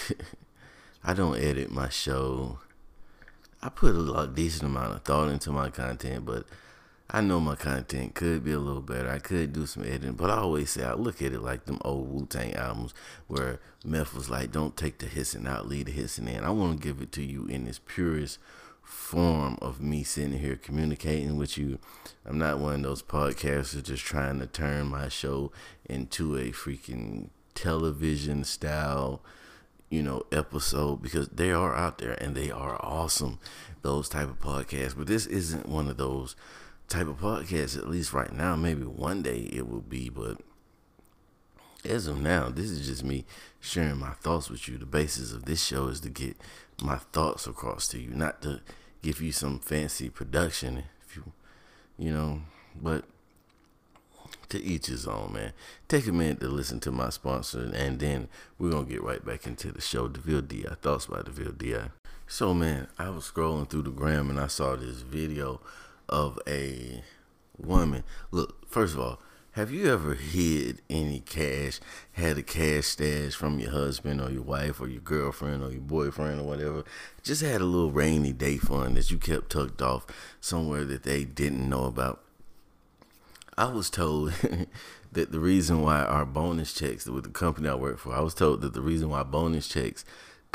I 1.05 1.13
don't 1.15 1.39
edit 1.39 1.71
my 1.71 1.89
show. 1.89 2.61
I 3.63 3.69
put 3.69 3.95
a 3.95 4.27
decent 4.29 4.65
amount 4.65 4.95
of 4.95 5.03
thought 5.03 5.29
into 5.29 5.51
my 5.51 5.71
content, 5.71 6.25
but 6.25 6.47
I 7.09 7.21
know 7.21 7.39
my 7.39 7.55
content 7.55 8.15
could 8.15 8.43
be 8.43 8.53
a 8.53 8.59
little 8.59 8.83
better. 8.83 9.09
I 9.09 9.21
could 9.21 9.53
do 9.53 9.65
some 9.67 9.85
editing, 9.85 10.15
but 10.15 10.29
I 10.29 10.39
always 10.39 10.71
say 10.71 10.83
I 10.83 10.95
look 10.95 11.23
at 11.23 11.33
it 11.33 11.41
like 11.41 11.65
them 11.65 11.79
old 11.85 12.13
Wu 12.13 12.27
Tang 12.27 12.55
albums 12.55 12.95
where 13.29 13.61
Meth 13.85 14.13
was 14.13 14.29
like, 14.29 14.51
"Don't 14.51 14.77
take 14.77 14.99
the 14.99 15.07
hissing 15.07 15.47
out, 15.47 15.69
leave 15.69 15.87
the 15.87 15.93
hissing 15.93 16.27
in." 16.27 16.43
I 16.43 16.51
want 16.51 16.81
to 16.81 16.87
give 16.87 17.01
it 17.01 17.13
to 17.13 17.23
you 17.23 17.47
in 17.47 17.69
its 17.69 17.79
purest 17.79 18.39
form 18.83 19.59
of 19.63 19.81
me 19.81 20.03
sitting 20.03 20.39
here 20.39 20.57
communicating 20.57 21.37
with 21.37 21.57
you. 21.57 21.79
I'm 22.25 22.39
not 22.39 22.59
one 22.59 22.77
of 22.77 22.83
those 22.83 23.03
podcasters 23.03 23.85
just 23.85 24.05
trying 24.05 24.41
to 24.41 24.47
turn 24.47 24.87
my 24.87 25.09
show 25.09 25.53
into 25.85 26.37
a 26.37 26.51
freaking 26.51 27.31
television 27.55 28.45
style, 28.45 29.23
you 29.91 30.03
know, 30.03 30.25
episode 30.33 31.03
because 31.03 31.29
they 31.29 31.53
are 31.53 31.75
out 31.75 31.99
there 31.99 32.13
and 32.23 32.35
they 32.35 32.51
are 32.51 32.77
awesome. 32.85 33.39
Those 33.83 34.09
type 34.09 34.29
of 34.29 34.41
podcasts, 34.41 34.97
but 34.97 35.07
this 35.07 35.27
isn't 35.27 35.69
one 35.69 35.89
of 35.89 35.97
those 35.97 36.35
type 36.89 37.07
of 37.09 37.19
podcast, 37.19 37.77
At 37.77 37.89
least 37.89 38.13
right 38.13 38.33
now, 38.33 38.57
maybe 38.57 38.85
one 38.85 39.23
day 39.23 39.49
it 39.53 39.69
will 39.69 39.81
be, 39.81 40.09
but 40.09 40.39
as 41.85 42.07
of 42.07 42.21
now, 42.21 42.49
this 42.49 42.71
is 42.71 42.87
just 42.87 43.05
me 43.05 43.25
sharing 43.61 43.99
my 43.99 44.11
thoughts 44.11 44.51
with 44.51 44.69
you. 44.69 44.79
The 44.79 44.87
basis 44.87 45.33
of 45.33 45.45
this 45.45 45.65
show 45.65 45.89
is 45.89 46.01
to 46.01 46.09
get 46.09 46.37
my 46.83 46.97
thoughts 46.97 47.47
across 47.47 47.89
to 47.89 47.99
you, 47.99 48.11
not 48.11 48.43
to 48.43 48.61
give 49.03 49.21
you 49.21 49.33
some 49.33 49.59
fancy 49.61 50.09
production, 50.09 50.85
if 51.07 51.17
you, 51.17 51.33
you 51.99 52.13
know, 52.13 52.43
but 52.81 53.05
to 54.49 54.63
each 54.63 54.87
his 54.87 55.07
own, 55.07 55.33
man. 55.33 55.53
Take 55.89 56.07
a 56.07 56.13
minute 56.13 56.41
to 56.41 56.49
listen 56.49 56.81
to 56.81 56.93
my 56.93 57.11
sponsor, 57.11 57.71
and 57.75 57.99
then 57.99 58.29
we're 58.59 58.71
gonna 58.71 58.87
get 58.87 59.03
right 59.03 59.25
back 59.25 59.47
into 59.47 59.73
the 59.73 59.81
show. 59.81 60.09
Deville 60.09 60.43
Di 60.43 60.65
thoughts 60.83 61.07
by 61.07 61.23
Deville 61.23 61.53
Di. 61.53 61.91
So, 62.29 62.55
man, 62.55 62.89
I 62.99 63.11
was 63.11 63.31
scrolling 63.31 63.69
through 63.69 63.83
the 63.83 63.91
gram 63.91 64.31
and 64.31 64.41
I 64.41 64.49
saw 64.49 64.75
this 64.75 65.03
video 65.03 65.61
of 66.09 66.39
a 66.47 67.03
woman. 67.59 68.05
Look, 68.31 68.69
first 68.69 68.95
of 68.95 69.01
all, 69.01 69.21
have 69.53 69.71
you 69.71 69.91
ever 69.91 70.15
hid 70.15 70.83
any 70.91 71.21
cash, 71.21 71.81
had 72.13 72.37
a 72.37 72.43
cash 72.43 72.85
stash 72.85 73.33
from 73.33 73.59
your 73.59 73.71
husband 73.71 74.21
or 74.21 74.31
your 74.31 74.43
wife 74.43 74.83
or 74.83 74.87
your 74.87 75.01
girlfriend 75.01 75.63
or 75.63 75.71
your 75.71 75.81
boyfriend 75.81 76.41
or 76.41 76.45
whatever? 76.45 76.85
Just 77.23 77.41
had 77.41 77.63
a 77.63 77.65
little 77.65 77.91
rainy 77.91 78.35
day 78.35 78.59
fund 78.59 78.99
that 78.99 79.11
you 79.11 79.17
kept 79.17 79.49
tucked 79.49 79.81
off 79.81 80.07
somewhere 80.43 80.85
that 80.85 81.05
they 81.05 81.25
didn't 81.25 81.71
know 81.71 81.85
about. 81.85 82.23
I 83.57 83.71
was 83.71 83.89
told 83.89 84.33
that 85.13 85.33
the 85.33 85.41
reason 85.41 85.81
why 85.81 86.03
our 86.03 86.27
bonus 86.27 86.75
checks 86.75 87.07
with 87.07 87.25
the 87.25 87.31
company 87.31 87.71
I 87.71 87.77
work 87.77 87.99
for, 87.99 88.15
I 88.15 88.21
was 88.21 88.35
told 88.35 88.61
that 88.61 88.75
the 88.75 88.83
reason 88.83 89.09
why 89.09 89.23
bonus 89.23 89.69
checks 89.69 90.05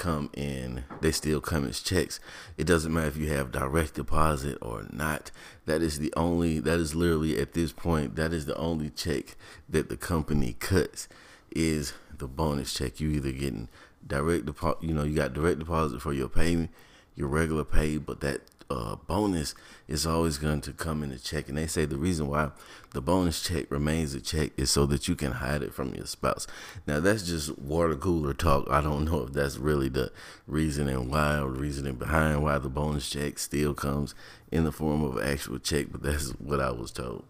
come 0.01 0.31
in, 0.33 0.83
they 0.99 1.11
still 1.11 1.39
come 1.39 1.67
as 1.67 1.79
checks. 1.79 2.19
It 2.57 2.65
doesn't 2.65 2.91
matter 2.91 3.05
if 3.05 3.17
you 3.17 3.31
have 3.33 3.51
direct 3.51 3.93
deposit 3.93 4.57
or 4.59 4.87
not. 4.91 5.29
That 5.67 5.83
is 5.83 5.99
the 5.99 6.11
only, 6.17 6.57
that 6.59 6.79
is 6.79 6.95
literally 6.95 7.39
at 7.39 7.53
this 7.53 7.71
point, 7.71 8.15
that 8.15 8.33
is 8.33 8.47
the 8.47 8.57
only 8.57 8.89
check 8.89 9.35
that 9.69 9.89
the 9.89 9.97
company 9.97 10.53
cuts 10.53 11.07
is 11.51 11.93
the 12.17 12.27
bonus 12.27 12.73
check. 12.73 12.99
You 12.99 13.11
either 13.11 13.31
getting 13.31 13.69
direct 14.05 14.47
deposit, 14.47 14.81
you 14.81 14.95
know, 14.95 15.03
you 15.03 15.15
got 15.15 15.33
direct 15.33 15.59
deposit 15.59 16.01
for 16.01 16.13
your 16.13 16.29
pay, 16.29 16.69
your 17.15 17.27
regular 17.27 17.63
pay, 17.63 17.97
but 17.97 18.21
that 18.21 18.41
uh, 18.71 18.95
bonus 19.07 19.53
is 19.87 20.05
always 20.05 20.37
going 20.37 20.61
to 20.61 20.71
come 20.71 21.03
in 21.03 21.11
a 21.11 21.19
check. 21.19 21.49
And 21.49 21.57
they 21.57 21.67
say 21.67 21.85
the 21.85 21.97
reason 21.97 22.27
why 22.27 22.51
the 22.91 23.01
bonus 23.01 23.41
check 23.41 23.69
remains 23.69 24.13
a 24.13 24.21
check 24.21 24.51
is 24.57 24.71
so 24.71 24.85
that 24.87 25.07
you 25.07 25.15
can 25.15 25.33
hide 25.33 25.61
it 25.61 25.73
from 25.73 25.93
your 25.93 26.05
spouse. 26.05 26.47
Now, 26.87 26.99
that's 26.99 27.23
just 27.23 27.57
water 27.59 27.95
cooler 27.95 28.33
talk. 28.33 28.67
I 28.69 28.81
don't 28.81 29.05
know 29.05 29.23
if 29.23 29.33
that's 29.33 29.57
really 29.57 29.89
the 29.89 30.11
reasoning 30.47 31.09
why 31.09 31.37
or 31.37 31.49
reasoning 31.49 31.95
behind 31.95 32.43
why 32.43 32.57
the 32.57 32.69
bonus 32.69 33.09
check 33.09 33.39
still 33.39 33.73
comes 33.73 34.15
in 34.51 34.63
the 34.63 34.71
form 34.71 35.03
of 35.03 35.17
an 35.17 35.27
actual 35.27 35.59
check, 35.59 35.87
but 35.91 36.03
that's 36.03 36.29
what 36.31 36.59
I 36.59 36.71
was 36.71 36.91
told. 36.91 37.25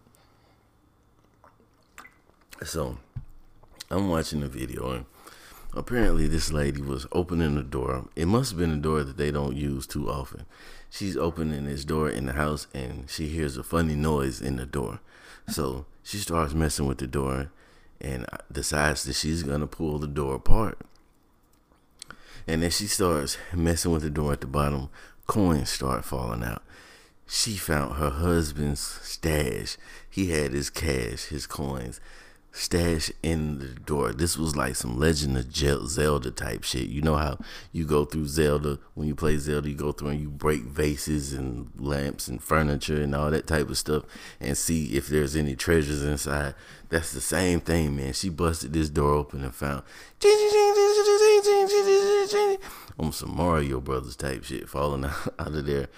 So, 2.64 2.98
I'm 3.90 4.08
watching 4.08 4.40
the 4.40 4.48
video 4.48 4.90
and 4.92 5.04
apparently 5.74 6.26
this 6.28 6.52
lady 6.52 6.80
was 6.80 7.06
opening 7.12 7.54
the 7.54 7.62
door. 7.62 8.08
It 8.16 8.26
must 8.26 8.52
have 8.52 8.58
been 8.58 8.72
a 8.72 8.76
door 8.76 9.04
that 9.04 9.16
they 9.16 9.30
don't 9.30 9.56
use 9.56 9.86
too 9.86 10.10
often 10.10 10.46
she's 10.92 11.16
opening 11.16 11.64
this 11.64 11.84
door 11.86 12.10
in 12.10 12.26
the 12.26 12.34
house 12.34 12.66
and 12.74 13.08
she 13.08 13.28
hears 13.28 13.56
a 13.56 13.62
funny 13.62 13.94
noise 13.94 14.42
in 14.42 14.56
the 14.56 14.66
door. 14.66 15.00
So 15.48 15.86
she 16.02 16.18
starts 16.18 16.52
messing 16.52 16.86
with 16.86 16.98
the 16.98 17.06
door 17.06 17.50
and 18.00 18.26
decides 18.50 19.04
that 19.04 19.14
she's 19.14 19.42
gonna 19.42 19.66
pull 19.66 19.98
the 19.98 20.06
door 20.06 20.34
apart. 20.34 20.78
And 22.46 22.62
then 22.62 22.70
she 22.70 22.86
starts 22.86 23.38
messing 23.54 23.90
with 23.90 24.02
the 24.02 24.10
door 24.10 24.32
at 24.32 24.42
the 24.42 24.46
bottom. 24.46 24.90
Coins 25.26 25.70
start 25.70 26.04
falling 26.04 26.44
out. 26.44 26.62
She 27.26 27.56
found 27.56 27.94
her 27.94 28.10
husband's 28.10 28.80
stash. 28.80 29.78
He 30.10 30.30
had 30.30 30.52
his 30.52 30.68
cash, 30.68 31.26
his 31.26 31.46
coins 31.46 32.00
stash 32.52 33.10
in 33.22 33.58
the 33.58 33.68
door. 33.68 34.12
This 34.12 34.36
was 34.36 34.54
like 34.54 34.76
some 34.76 34.98
Legend 34.98 35.38
of 35.38 35.88
Zelda 35.88 36.30
type 36.30 36.62
shit. 36.62 36.88
You 36.88 37.00
know 37.00 37.16
how 37.16 37.38
you 37.72 37.86
go 37.86 38.04
through 38.04 38.26
Zelda 38.26 38.78
when 38.94 39.08
you 39.08 39.14
play 39.14 39.38
Zelda, 39.38 39.70
you 39.70 39.74
go 39.74 39.92
through 39.92 40.08
and 40.08 40.20
you 40.20 40.28
break 40.28 40.62
vases 40.62 41.32
and 41.32 41.70
lamps 41.78 42.28
and 42.28 42.42
furniture 42.42 43.02
and 43.02 43.14
all 43.14 43.30
that 43.30 43.46
type 43.46 43.70
of 43.70 43.78
stuff 43.78 44.04
and 44.38 44.56
see 44.56 44.94
if 44.94 45.08
there's 45.08 45.34
any 45.34 45.56
treasures 45.56 46.02
inside. 46.02 46.54
That's 46.90 47.12
the 47.12 47.22
same 47.22 47.60
thing, 47.60 47.96
man. 47.96 48.12
She 48.12 48.28
busted 48.28 48.74
this 48.74 48.90
door 48.90 49.14
open 49.14 49.42
and 49.42 49.54
found 49.54 49.82
on 52.98 53.12
some 53.12 53.34
Mario 53.34 53.80
Brothers 53.80 54.14
type 54.14 54.44
shit 54.44 54.68
falling 54.68 55.06
out, 55.06 55.34
of 55.38 55.64
there 55.64 55.88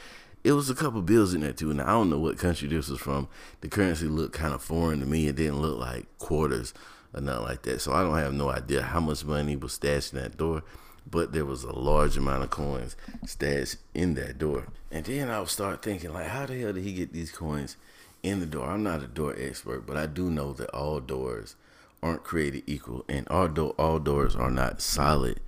it 0.44 0.52
was 0.52 0.68
a 0.68 0.74
couple 0.74 1.00
bills 1.00 1.32
in 1.32 1.40
there 1.40 1.52
too. 1.52 1.70
And 1.70 1.80
I 1.80 1.86
don't 1.86 2.10
know 2.10 2.18
what 2.18 2.38
country 2.38 2.68
this 2.68 2.88
was 2.88 3.00
from. 3.00 3.28
The 3.62 3.68
currency 3.68 4.06
looked 4.06 4.34
kind 4.34 4.52
of 4.52 4.62
foreign 4.62 5.00
to 5.00 5.06
me. 5.06 5.26
It 5.26 5.36
didn't 5.36 5.62
look 5.62 5.78
like 5.78 6.06
quarters 6.18 6.74
or 7.14 7.22
nothing 7.22 7.44
like 7.44 7.62
that. 7.62 7.80
So 7.80 7.92
I 7.92 8.02
don't 8.02 8.18
have 8.18 8.34
no 8.34 8.50
idea 8.50 8.82
how 8.82 9.00
much 9.00 9.24
money 9.24 9.56
was 9.56 9.72
stashed 9.72 10.12
in 10.12 10.20
that 10.20 10.36
door. 10.36 10.62
But 11.10 11.32
there 11.32 11.44
was 11.44 11.64
a 11.64 11.72
large 11.72 12.16
amount 12.16 12.44
of 12.44 12.50
coins 12.50 12.94
stashed 13.26 13.76
in 13.94 14.14
that 14.14 14.38
door. 14.38 14.66
And 14.90 15.04
then 15.04 15.30
I 15.30 15.40
would 15.40 15.48
start 15.48 15.82
thinking, 15.82 16.12
like, 16.12 16.28
how 16.28 16.46
the 16.46 16.58
hell 16.60 16.72
did 16.72 16.84
he 16.84 16.92
get 16.92 17.12
these 17.12 17.32
coins 17.32 17.76
in 18.22 18.40
the 18.40 18.46
door? 18.46 18.68
I'm 18.68 18.82
not 18.82 19.02
a 19.02 19.06
door 19.06 19.34
expert, 19.38 19.86
but 19.86 19.96
I 19.96 20.06
do 20.06 20.30
know 20.30 20.52
that 20.54 20.70
all 20.70 21.00
doors 21.00 21.56
aren't 22.02 22.24
created 22.24 22.64
equal, 22.66 23.04
and 23.08 23.26
all, 23.28 23.48
all 23.78 23.98
doors 23.98 24.36
are 24.36 24.50
not 24.50 24.80
solid 24.80 25.40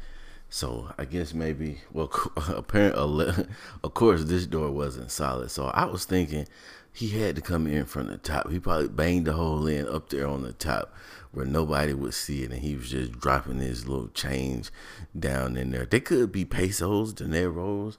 so 0.48 0.90
I 0.96 1.04
guess 1.04 1.34
maybe 1.34 1.78
well, 1.92 2.10
apparently, 2.48 3.46
of 3.82 3.94
course, 3.94 4.24
this 4.24 4.46
door 4.46 4.70
wasn't 4.70 5.10
solid. 5.10 5.50
So 5.50 5.66
I 5.66 5.84
was 5.84 6.04
thinking 6.04 6.46
he 6.92 7.08
had 7.10 7.36
to 7.36 7.42
come 7.42 7.66
in 7.66 7.84
from 7.84 8.06
the 8.06 8.16
top. 8.16 8.50
He 8.50 8.58
probably 8.58 8.88
banged 8.88 9.26
the 9.26 9.34
hole 9.34 9.66
in 9.66 9.86
up 9.88 10.08
there 10.08 10.26
on 10.26 10.42
the 10.42 10.52
top 10.52 10.94
where 11.32 11.44
nobody 11.44 11.92
would 11.92 12.14
see 12.14 12.44
it, 12.44 12.50
and 12.50 12.62
he 12.62 12.74
was 12.76 12.90
just 12.90 13.12
dropping 13.12 13.58
his 13.58 13.86
little 13.86 14.08
change 14.08 14.70
down 15.18 15.56
in 15.56 15.70
there. 15.70 15.84
They 15.84 16.00
could 16.00 16.32
be 16.32 16.46
pesos, 16.46 17.12
dineros, 17.12 17.98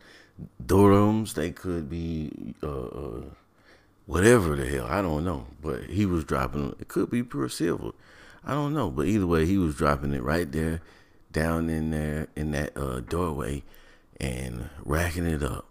dirhams. 0.66 1.36
They 1.36 1.52
could 1.52 1.90
be 1.90 2.56
uh, 2.64 2.86
uh, 2.86 3.22
whatever 4.08 4.56
the 4.56 4.66
hell. 4.66 4.88
I 4.90 5.04
don't 5.04 5.24
know, 5.24 5.46
but 5.62 5.84
he 5.84 6.08
was 6.08 6.24
dropping. 6.24 6.76
It 6.80 6.88
could 6.88 7.12
be 7.12 7.22
pure 7.22 7.50
silver. 7.50 7.92
I 8.44 8.54
don't 8.54 8.74
know, 8.74 8.90
but 8.90 9.06
either 9.06 9.28
way, 9.28 9.46
he 9.46 9.60
was 9.60 9.76
dropping 9.76 10.14
it 10.14 10.24
right 10.24 10.52
there 10.52 10.82
down 11.32 11.70
in 11.70 11.92
there 11.92 12.28
in 12.36 12.52
that 12.52 12.78
uh, 12.78 13.02
doorway 13.02 13.64
and 14.20 14.70
racking 14.84 15.26
it 15.26 15.44
up, 15.44 15.68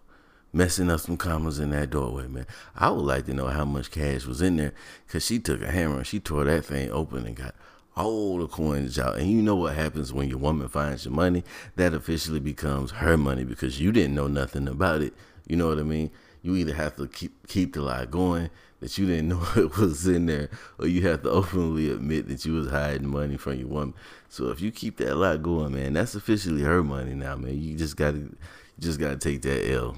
messing 0.53 0.89
up 0.89 1.01
some 1.01 1.17
commas 1.17 1.59
in 1.59 1.71
that 1.71 1.89
doorway, 1.89 2.27
man. 2.27 2.45
I 2.75 2.89
would 2.89 3.05
like 3.05 3.25
to 3.25 3.33
know 3.33 3.47
how 3.47 3.65
much 3.65 3.91
cash 3.91 4.25
was 4.25 4.41
in 4.41 4.57
there 4.57 4.73
because 5.05 5.25
she 5.25 5.39
took 5.39 5.61
a 5.61 5.71
hammer 5.71 5.97
and 5.97 6.07
she 6.07 6.19
tore 6.19 6.45
that 6.45 6.65
thing 6.65 6.89
open 6.91 7.25
and 7.25 7.35
got 7.35 7.55
all 7.95 8.37
the 8.37 8.47
coins 8.47 8.99
out. 8.99 9.17
And 9.17 9.29
you 9.29 9.41
know 9.41 9.55
what 9.55 9.75
happens 9.75 10.13
when 10.13 10.29
your 10.29 10.37
woman 10.37 10.69
finds 10.69 11.05
your 11.05 11.13
money? 11.13 11.43
That 11.75 11.93
officially 11.93 12.39
becomes 12.39 12.91
her 12.91 13.17
money 13.17 13.43
because 13.43 13.81
you 13.81 13.91
didn't 13.91 14.15
know 14.15 14.27
nothing 14.27 14.67
about 14.67 15.01
it. 15.01 15.13
You 15.47 15.55
know 15.55 15.67
what 15.67 15.79
I 15.79 15.83
mean? 15.83 16.11
You 16.43 16.55
either 16.55 16.75
have 16.75 16.95
to 16.97 17.07
keep 17.07 17.47
keep 17.47 17.73
the 17.73 17.81
lie 17.81 18.05
going 18.05 18.49
that 18.79 18.97
you 18.97 19.05
didn't 19.05 19.29
know 19.29 19.43
it 19.55 19.77
was 19.77 20.07
in 20.07 20.25
there, 20.25 20.49
or 20.79 20.87
you 20.87 21.07
have 21.07 21.23
to 21.23 21.29
openly 21.29 21.91
admit 21.91 22.27
that 22.27 22.45
you 22.45 22.53
was 22.53 22.69
hiding 22.69 23.07
money 23.07 23.37
from 23.37 23.59
your 23.59 23.67
woman. 23.67 23.93
So 24.29 24.49
if 24.49 24.61
you 24.61 24.71
keep 24.71 24.97
that 24.97 25.15
lot 25.15 25.41
going, 25.41 25.73
man, 25.73 25.93
that's 25.93 26.15
officially 26.15 26.61
her 26.63 26.83
money 26.83 27.13
now, 27.13 27.35
man. 27.35 27.59
You 27.59 27.75
just 27.75 27.97
gotta, 27.97 28.17
you 28.17 28.37
just 28.79 28.99
gotta 28.99 29.17
take 29.17 29.41
that 29.43 29.71
L. 29.71 29.97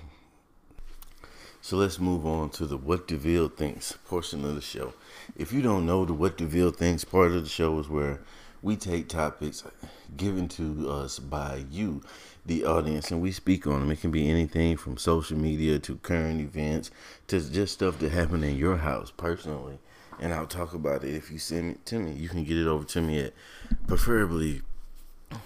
So 1.61 1.75
let's 1.75 1.99
move 1.99 2.25
on 2.25 2.49
to 2.51 2.65
the 2.65 2.77
What 2.77 3.07
DeVille 3.07 3.49
Thinks 3.49 3.91
portion 4.07 4.45
of 4.45 4.55
the 4.55 4.61
show. 4.61 4.93
If 5.35 5.51
you 5.51 5.61
don't 5.61 5.85
know, 5.85 6.05
the 6.05 6.13
What 6.13 6.37
DeVille 6.37 6.71
Thinks 6.71 7.03
part 7.03 7.33
of 7.33 7.43
the 7.43 7.49
show 7.49 7.77
is 7.79 7.89
where 7.89 8.21
we 8.61 8.75
take 8.75 9.09
topics 9.09 9.63
given 10.15 10.47
to 10.49 10.89
us 10.89 11.19
by 11.19 11.65
you, 11.69 12.01
the 12.49 12.65
audience, 12.65 13.11
and 13.11 13.21
we 13.21 13.31
speak 13.31 13.67
on 13.67 13.79
them. 13.79 13.91
It 13.91 14.01
can 14.01 14.09
be 14.09 14.27
anything 14.27 14.75
from 14.75 14.97
social 14.97 15.37
media 15.37 15.77
to 15.77 15.97
current 15.97 16.41
events 16.41 16.89
to 17.27 17.39
just 17.39 17.75
stuff 17.75 17.99
that 17.99 18.11
happened 18.11 18.43
in 18.43 18.57
your 18.57 18.77
house 18.77 19.13
personally. 19.15 19.77
And 20.19 20.33
I'll 20.33 20.47
talk 20.47 20.73
about 20.73 21.03
it 21.03 21.13
if 21.13 21.29
you 21.31 21.37
send 21.37 21.75
it 21.75 21.85
to 21.85 21.99
me. 21.99 22.11
You 22.11 22.27
can 22.27 22.43
get 22.43 22.57
it 22.57 22.65
over 22.65 22.83
to 22.85 23.01
me 23.01 23.19
at 23.19 23.33
preferably 23.87 24.63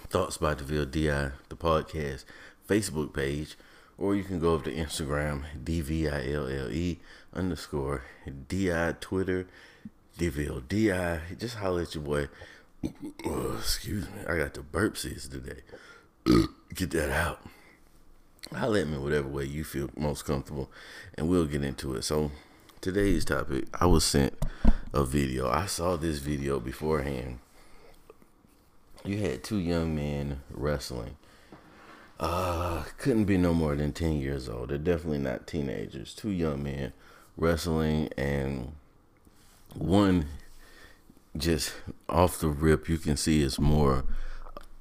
Thoughts 0.08 0.38
by 0.38 0.54
DeVille 0.54 0.86
Di, 0.86 1.30
the 1.50 1.56
podcast 1.56 2.24
Facebook 2.66 3.12
page, 3.12 3.56
or 3.98 4.16
you 4.16 4.24
can 4.24 4.40
go 4.40 4.54
up 4.54 4.64
to 4.64 4.74
Instagram, 4.74 5.44
D-V-I-L-L-E 5.62 6.98
underscore 7.34 8.02
D-I 8.48 8.94
Twitter, 9.00 9.46
D-V-L-D-I. 10.16 11.20
Just 11.38 11.56
holler 11.56 11.82
at 11.82 11.94
your 11.94 12.02
boy. 12.02 12.28
Oh, 13.26 13.56
excuse 13.58 14.06
me. 14.06 14.22
I 14.26 14.38
got 14.38 14.54
the 14.54 14.62
burpsies 14.62 15.30
today. 15.30 15.60
Get 16.74 16.90
that 16.90 17.10
out. 17.10 17.40
Holler 18.52 18.80
at 18.80 18.88
me 18.88 18.98
whatever 18.98 19.28
way 19.28 19.44
you 19.44 19.64
feel 19.64 19.90
most 19.96 20.24
comfortable, 20.24 20.70
and 21.14 21.28
we'll 21.28 21.46
get 21.46 21.64
into 21.64 21.94
it. 21.94 22.02
So, 22.02 22.30
today's 22.80 23.24
topic, 23.24 23.66
I 23.72 23.86
was 23.86 24.04
sent 24.04 24.34
a 24.92 25.04
video. 25.04 25.48
I 25.48 25.66
saw 25.66 25.96
this 25.96 26.18
video 26.18 26.60
beforehand. 26.60 27.38
You 29.04 29.18
had 29.18 29.44
two 29.44 29.58
young 29.58 29.94
men 29.94 30.40
wrestling 30.50 31.16
uh, 32.20 32.84
couldn't 32.98 33.24
be 33.24 33.36
no 33.36 33.52
more 33.52 33.74
than 33.74 33.92
10 33.92 34.20
years 34.20 34.48
old. 34.48 34.70
They're 34.70 34.78
definitely 34.78 35.18
not 35.18 35.46
teenagers. 35.46 36.14
Two 36.14 36.30
young 36.30 36.62
men 36.62 36.92
wrestling, 37.36 38.08
and 38.16 38.72
one 39.74 40.26
just 41.36 41.74
off 42.08 42.38
the 42.38 42.48
rip, 42.48 42.88
you 42.88 42.98
can 42.98 43.16
see 43.16 43.42
it's 43.42 43.58
more 43.58 44.04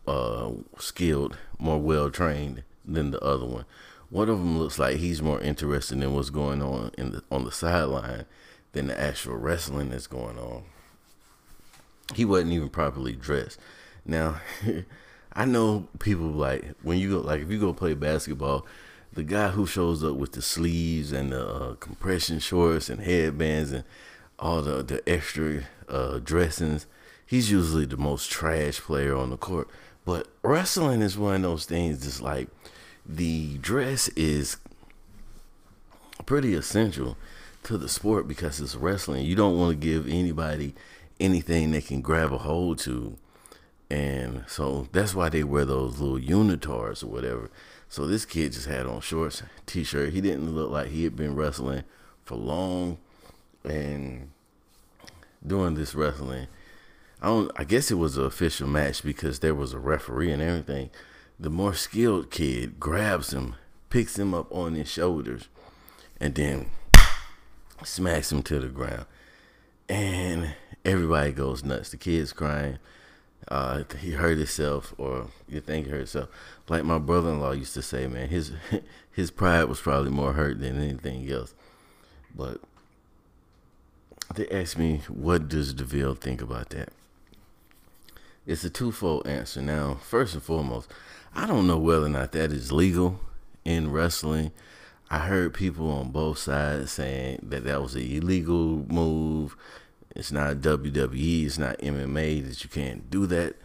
uh, 0.07 0.51
skilled, 0.79 1.38
more 1.60 1.79
well 1.79 2.10
trained 2.10 2.63
than 2.86 3.12
the 3.12 3.19
other 3.22 3.45
one. 3.45 3.65
One 4.10 4.29
of 4.29 4.38
them 4.38 4.60
looks 4.60 4.77
like 4.77 4.98
he's 4.98 5.22
more 5.22 5.41
interested 5.41 6.01
in 6.01 6.13
what's 6.13 6.29
going 6.29 6.62
on 6.62 6.91
in 6.98 7.12
the 7.13 7.24
on 7.31 7.45
the 7.45 7.51
sideline 7.51 8.25
than 8.74 8.88
the 8.88 9.00
actual 9.00 9.38
wrestling 9.38 9.89
that's 9.89 10.07
going 10.07 10.38
on. 10.38 10.63
He 12.13 12.25
wasn't 12.25 12.51
even 12.51 12.69
properly 12.69 13.13
dressed. 13.13 13.60
Now, 14.05 14.41
I 15.33 15.45
know 15.45 15.88
people 16.00 16.27
like 16.27 16.75
when 16.83 17.00
you 17.00 17.10
go 17.10 17.19
like 17.19 17.41
if 17.41 17.50
you 17.50 17.60
go 17.60 17.74
play 17.74 17.93
basketball, 17.95 18.67
the 19.13 19.24
guy 19.24 19.50
who 19.50 19.65
shows 19.65 20.03
up 20.03 20.15
with 20.15 20.33
the 20.33 20.41
sleeves 20.41 21.12
and 21.12 21.31
the 21.31 21.48
uh, 21.48 21.74
compression 21.75 22.39
shorts 22.39 22.89
and 22.89 23.01
headbands 23.01 23.72
and 23.72 23.83
all 24.38 24.62
the 24.62 24.83
the 24.83 25.10
extra 25.10 25.63
uh, 25.89 26.19
dressings, 26.19 26.86
he's 27.25 27.50
usually 27.50 27.86
the 27.86 27.98
most 27.98 28.29
trash 28.29 28.79
player 28.79 29.15
on 29.15 29.29
the 29.31 29.38
court. 29.38 29.67
But 30.05 30.27
wrestling 30.41 31.01
is 31.01 31.17
one 31.17 31.36
of 31.36 31.41
those 31.43 31.65
things. 31.65 32.05
It's 32.05 32.22
like 32.22 32.50
the 33.05 33.57
dress 33.60 34.10
is 34.10 34.57
pretty 36.25 36.53
essential 36.53 37.17
to 37.63 37.77
the 37.77 37.89
sport 37.89 38.27
because 38.27 38.60
it's 38.60 38.75
wrestling. 38.75 39.25
You 39.25 39.36
don't 39.36 39.57
want 39.57 39.79
to 39.79 39.86
give 39.86 40.07
anybody 40.07 40.75
anything 41.19 41.72
they 41.72 41.81
can 41.81 42.01
grab 42.01 42.33
a 42.33 42.39
hold 42.39 42.79
to 42.79 43.17
and 43.93 44.43
so 44.48 44.88
that's 44.91 45.13
why 45.13 45.29
they 45.29 45.43
wear 45.43 45.65
those 45.65 46.00
little 46.00 46.17
unitards 46.17 47.03
or 47.03 47.07
whatever. 47.07 47.51
So 47.89 48.07
this 48.07 48.25
kid 48.25 48.53
just 48.53 48.65
had 48.65 48.88
on 48.88 49.01
shorts, 49.01 49.43
t-shirt. 49.67 50.13
He 50.13 50.19
didn't 50.19 50.55
look 50.55 50.72
like 50.72 50.88
he 50.88 51.03
had 51.03 51.15
been 51.15 51.36
wrestling 51.36 51.83
for 52.25 52.36
long. 52.36 52.98
And 53.63 54.31
doing 55.45 55.75
this 55.75 55.93
wrestling, 55.93 56.48
I 57.23 57.27
don't. 57.27 57.51
I 57.55 57.63
guess 57.63 57.89
it 57.89 57.95
was 57.95 58.17
an 58.17 58.25
official 58.25 58.67
match 58.67 59.01
because 59.01 59.39
there 59.39 59.55
was 59.55 59.73
a 59.73 59.79
referee 59.79 60.31
and 60.31 60.41
everything. 60.41 60.91
The 61.39 61.49
more 61.49 61.73
skilled 61.73 62.29
kid 62.29 62.79
grabs 62.79 63.33
him, 63.33 63.55
picks 63.89 64.19
him 64.19 64.33
up 64.33 64.51
on 64.51 64.75
his 64.75 64.89
shoulders, 64.89 65.47
and 66.19 66.35
then 66.35 66.69
smacks 67.83 68.31
him 68.31 68.43
to 68.43 68.59
the 68.59 68.67
ground. 68.67 69.05
And 69.89 70.53
everybody 70.85 71.31
goes 71.31 71.63
nuts. 71.63 71.89
The 71.89 71.97
kid's 71.97 72.33
crying 72.33 72.77
uh, 73.47 73.83
he 73.99 74.11
hurt 74.11 74.37
himself, 74.37 74.93
or 74.97 75.27
you 75.47 75.59
think 75.59 75.85
he 75.85 75.91
hurt 75.91 75.97
himself. 75.99 76.29
Like 76.69 76.85
my 76.85 76.97
brother-in-law 76.97 77.51
used 77.51 77.73
to 77.73 77.81
say, 77.81 78.07
man, 78.07 78.29
his 78.29 78.51
his 79.11 79.31
pride 79.31 79.65
was 79.65 79.81
probably 79.81 80.11
more 80.11 80.33
hurt 80.33 80.59
than 80.59 80.81
anything 80.81 81.29
else. 81.29 81.53
But 82.35 82.61
they 84.35 84.47
asked 84.49 84.77
me, 84.77 85.01
what 85.07 85.47
does 85.49 85.73
DeVille 85.73 86.15
think 86.15 86.41
about 86.41 86.69
that? 86.69 86.89
It's 88.45 88.63
a 88.63 88.69
twofold 88.69 89.27
answer. 89.27 89.62
Now, 89.62 89.95
first 89.95 90.33
and 90.33 90.43
foremost, 90.43 90.89
I 91.33 91.47
don't 91.47 91.67
know 91.67 91.77
whether 91.77 92.05
or 92.05 92.09
not 92.09 92.31
that 92.33 92.51
is 92.51 92.71
legal 92.71 93.19
in 93.63 93.91
wrestling. 93.91 94.51
I 95.09 95.19
heard 95.19 95.53
people 95.53 95.89
on 95.91 96.12
both 96.12 96.39
sides 96.39 96.91
saying 96.91 97.39
that 97.43 97.63
that 97.65 97.82
was 97.82 97.95
an 97.95 98.01
illegal 98.01 98.86
move 98.88 99.56
it's 100.15 100.32
not 100.32 100.58
WWE, 100.58 101.45
it's 101.45 101.58
not 101.58 101.79
MMA 101.79 102.47
that 102.47 102.63
you 102.63 102.69
can't 102.69 103.10
do 103.10 103.25
that. 103.27 103.56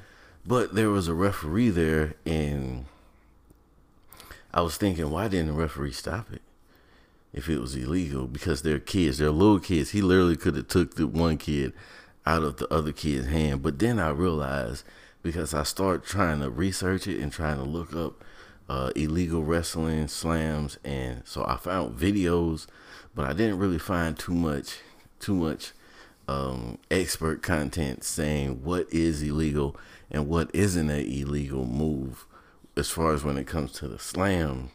But 0.46 0.74
there 0.74 0.88
was 0.88 1.08
a 1.08 1.14
referee 1.14 1.70
there, 1.70 2.14
and 2.24 2.86
I 4.52 4.62
was 4.62 4.78
thinking, 4.78 5.10
why 5.10 5.28
didn't 5.28 5.48
the 5.48 5.52
referee 5.52 5.92
stop 5.92 6.32
it? 6.32 6.40
If 7.34 7.50
it 7.50 7.58
was 7.58 7.76
illegal, 7.76 8.26
because 8.26 8.62
they're 8.62 8.78
kids, 8.78 9.18
they're 9.18 9.30
little 9.30 9.60
kids. 9.60 9.90
He 9.90 10.00
literally 10.00 10.36
could 10.36 10.56
have 10.56 10.68
took 10.68 10.94
the 10.94 11.06
one 11.06 11.36
kid 11.36 11.74
out 12.28 12.42
of 12.42 12.58
the 12.58 12.72
other 12.72 12.92
kid's 12.92 13.26
hand. 13.26 13.62
But 13.62 13.78
then 13.78 13.98
I 13.98 14.10
realized 14.10 14.84
because 15.22 15.54
I 15.54 15.62
started 15.62 16.06
trying 16.06 16.40
to 16.40 16.50
research 16.50 17.06
it 17.06 17.20
and 17.20 17.32
trying 17.32 17.56
to 17.56 17.64
look 17.64 17.96
up 17.96 18.22
uh, 18.68 18.92
illegal 18.94 19.42
wrestling 19.42 20.08
slams, 20.08 20.78
and 20.84 21.22
so 21.24 21.42
I 21.46 21.56
found 21.56 21.98
videos, 21.98 22.66
but 23.14 23.24
I 23.24 23.32
didn't 23.32 23.58
really 23.58 23.78
find 23.78 24.16
too 24.16 24.34
much, 24.34 24.80
too 25.18 25.34
much 25.34 25.72
um, 26.28 26.78
expert 26.90 27.42
content 27.42 28.04
saying 28.04 28.62
what 28.62 28.92
is 28.92 29.22
illegal 29.22 29.74
and 30.10 30.28
what 30.28 30.50
isn't 30.54 30.90
an 30.90 31.06
illegal 31.06 31.64
move 31.64 32.26
as 32.76 32.90
far 32.90 33.14
as 33.14 33.24
when 33.24 33.38
it 33.38 33.46
comes 33.46 33.72
to 33.72 33.88
the 33.88 33.98
slam. 33.98 34.70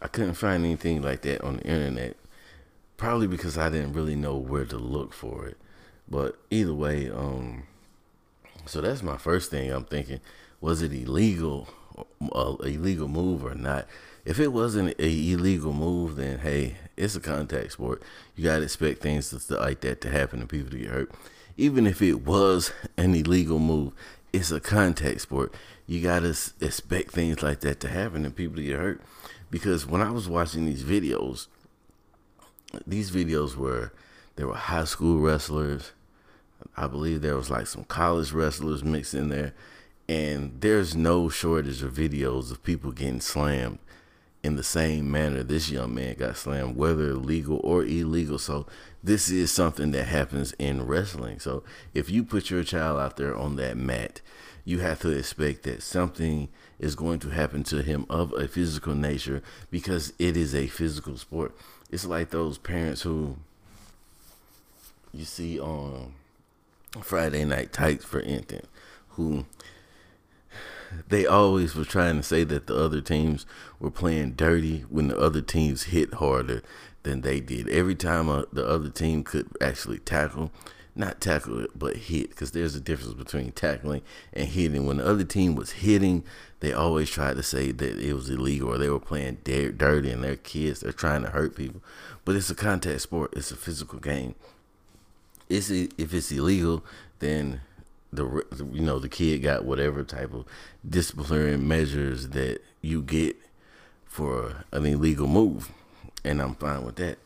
I 0.00 0.06
couldn't 0.06 0.34
find 0.34 0.64
anything 0.64 1.02
like 1.02 1.22
that 1.22 1.42
on 1.42 1.56
the 1.56 1.64
internet. 1.64 2.16
Probably 2.96 3.26
because 3.26 3.58
I 3.58 3.70
didn't 3.70 3.94
really 3.94 4.14
know 4.14 4.36
where 4.36 4.64
to 4.66 4.78
look 4.78 5.12
for 5.12 5.46
it. 5.46 5.56
But 6.08 6.38
either 6.50 6.74
way, 6.74 7.10
um, 7.10 7.64
so 8.66 8.80
that's 8.80 9.02
my 9.02 9.16
first 9.16 9.50
thing. 9.50 9.70
I'm 9.70 9.84
thinking, 9.84 10.20
was 10.60 10.82
it 10.82 10.92
illegal, 10.92 11.68
uh, 12.32 12.56
illegal 12.60 13.08
move 13.08 13.44
or 13.44 13.54
not? 13.54 13.86
If 14.24 14.40
it 14.40 14.52
wasn't 14.52 14.98
an 14.98 15.06
illegal 15.06 15.72
move, 15.72 16.16
then 16.16 16.38
hey, 16.38 16.76
it's 16.96 17.14
a 17.14 17.20
contact 17.20 17.72
sport. 17.72 18.02
You 18.36 18.44
gotta 18.44 18.62
expect 18.62 19.02
things 19.02 19.32
like 19.50 19.80
that 19.80 20.00
to 20.02 20.10
happen 20.10 20.40
and 20.40 20.48
people 20.48 20.70
to 20.70 20.78
get 20.78 20.88
hurt. 20.88 21.12
Even 21.56 21.86
if 21.86 22.00
it 22.00 22.26
was 22.26 22.72
an 22.96 23.14
illegal 23.14 23.58
move, 23.58 23.92
it's 24.32 24.50
a 24.50 24.60
contact 24.60 25.20
sport. 25.20 25.54
You 25.86 26.00
gotta 26.02 26.34
expect 26.60 27.10
things 27.10 27.42
like 27.42 27.60
that 27.60 27.80
to 27.80 27.88
happen 27.88 28.24
and 28.24 28.34
people 28.34 28.56
to 28.56 28.62
get 28.62 28.78
hurt. 28.78 29.02
Because 29.50 29.86
when 29.86 30.00
I 30.00 30.10
was 30.10 30.28
watching 30.28 30.64
these 30.64 30.82
videos, 30.82 31.46
these 32.86 33.10
videos 33.10 33.56
were 33.56 33.92
there 34.36 34.46
were 34.46 34.54
high 34.54 34.84
school 34.84 35.18
wrestlers. 35.18 35.92
I 36.76 36.86
believe 36.86 37.20
there 37.20 37.36
was 37.36 37.50
like 37.50 37.66
some 37.66 37.84
college 37.84 38.32
wrestlers 38.32 38.82
mixed 38.82 39.14
in 39.14 39.28
there. 39.28 39.54
And 40.08 40.60
there's 40.60 40.94
no 40.94 41.28
shortage 41.28 41.82
of 41.82 41.94
videos 41.94 42.50
of 42.50 42.62
people 42.62 42.92
getting 42.92 43.20
slammed 43.20 43.78
in 44.42 44.56
the 44.56 44.62
same 44.62 45.10
manner 45.10 45.42
this 45.42 45.70
young 45.70 45.94
man 45.94 46.14
got 46.16 46.36
slammed, 46.36 46.76
whether 46.76 47.14
legal 47.14 47.60
or 47.64 47.82
illegal. 47.82 48.38
So 48.38 48.66
this 49.02 49.30
is 49.30 49.50
something 49.50 49.92
that 49.92 50.04
happens 50.04 50.52
in 50.58 50.86
wrestling. 50.86 51.40
So 51.40 51.64
if 51.94 52.10
you 52.10 52.22
put 52.22 52.50
your 52.50 52.62
child 52.62 53.00
out 53.00 53.16
there 53.16 53.34
on 53.34 53.56
that 53.56 53.78
mat, 53.78 54.20
you 54.66 54.80
have 54.80 55.00
to 55.00 55.08
expect 55.10 55.62
that 55.62 55.82
something 55.82 56.48
is 56.78 56.94
going 56.94 57.20
to 57.20 57.30
happen 57.30 57.64
to 57.64 57.82
him 57.82 58.04
of 58.10 58.32
a 58.34 58.46
physical 58.46 58.94
nature 58.94 59.42
because 59.70 60.12
it 60.18 60.36
is 60.36 60.54
a 60.54 60.66
physical 60.66 61.16
sport. 61.16 61.56
It's 61.90 62.04
like 62.04 62.28
those 62.30 62.58
parents 62.58 63.02
who 63.02 63.36
you 65.14 65.24
see 65.24 65.60
on 65.60 66.14
Friday 67.02 67.44
Night 67.44 67.72
Tykes, 67.72 68.04
for 68.04 68.20
instance, 68.20 68.66
who 69.10 69.46
they 71.08 71.26
always 71.26 71.74
were 71.74 71.84
trying 71.84 72.16
to 72.16 72.22
say 72.22 72.44
that 72.44 72.66
the 72.66 72.76
other 72.76 73.00
teams 73.00 73.46
were 73.80 73.90
playing 73.90 74.32
dirty 74.32 74.84
when 74.88 75.08
the 75.08 75.18
other 75.18 75.40
teams 75.40 75.84
hit 75.84 76.14
harder 76.14 76.62
than 77.02 77.20
they 77.20 77.40
did. 77.40 77.68
Every 77.68 77.94
time 77.94 78.28
a, 78.28 78.40
uh, 78.40 78.44
the 78.52 78.66
other 78.66 78.88
team 78.88 79.24
could 79.24 79.48
actually 79.60 79.98
tackle, 79.98 80.50
not 80.96 81.20
tackle 81.20 81.60
it, 81.60 81.70
but 81.78 81.96
hit, 81.96 82.30
because 82.30 82.52
there's 82.52 82.74
a 82.74 82.80
difference 82.80 83.14
between 83.14 83.52
tackling 83.52 84.02
and 84.32 84.48
hitting. 84.48 84.86
When 84.86 84.98
the 84.98 85.06
other 85.06 85.24
team 85.24 85.54
was 85.54 85.72
hitting, 85.72 86.24
they 86.60 86.72
always 86.72 87.10
tried 87.10 87.36
to 87.36 87.42
say 87.42 87.72
that 87.72 87.98
it 87.98 88.14
was 88.14 88.30
illegal 88.30 88.70
or 88.70 88.78
they 88.78 88.88
were 88.88 89.00
playing 89.00 89.38
dirty 89.44 90.10
and 90.10 90.24
their 90.24 90.36
kids, 90.36 90.80
they're 90.80 90.92
trying 90.92 91.22
to 91.22 91.30
hurt 91.30 91.56
people. 91.56 91.82
But 92.24 92.36
it's 92.36 92.50
a 92.50 92.54
contact 92.54 93.02
sport, 93.02 93.34
it's 93.36 93.50
a 93.50 93.56
physical 93.56 93.98
game. 93.98 94.34
It's, 95.48 95.70
if 95.70 96.14
it's 96.14 96.32
illegal, 96.32 96.84
then 97.18 97.60
the 98.12 98.44
you 98.72 98.80
know 98.80 98.98
the 98.98 99.08
kid 99.08 99.38
got 99.38 99.64
whatever 99.64 100.04
type 100.04 100.32
of 100.32 100.46
disciplinary 100.88 101.56
measures 101.56 102.28
that 102.30 102.60
you 102.80 103.02
get 103.02 103.36
for 104.04 104.64
an 104.72 104.86
illegal 104.86 105.26
move, 105.26 105.70
and 106.24 106.40
I'm 106.40 106.54
fine 106.54 106.84
with 106.84 106.96
that. 106.96 107.18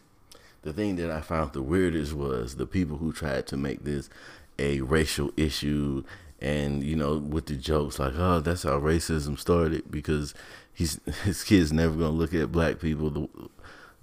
The 0.62 0.72
thing 0.72 0.96
that 0.96 1.10
I 1.10 1.20
found 1.20 1.52
the 1.52 1.62
weirdest 1.62 2.14
was 2.14 2.56
the 2.56 2.66
people 2.66 2.96
who 2.96 3.12
tried 3.12 3.46
to 3.48 3.56
make 3.56 3.84
this 3.84 4.10
a 4.58 4.80
racial 4.80 5.30
issue 5.36 6.02
and 6.40 6.82
you 6.84 6.96
know 6.96 7.16
with 7.16 7.46
the 7.46 7.54
jokes 7.54 7.98
like 7.98 8.12
oh 8.16 8.40
that's 8.40 8.62
how 8.62 8.78
racism 8.78 9.38
started 9.38 9.90
because 9.90 10.34
he's 10.72 11.00
his 11.24 11.42
kid's 11.44 11.72
never 11.72 11.94
gonna 11.94 12.10
look 12.10 12.34
at 12.34 12.52
black 12.52 12.80
people 12.80 13.10
the, 13.10 13.28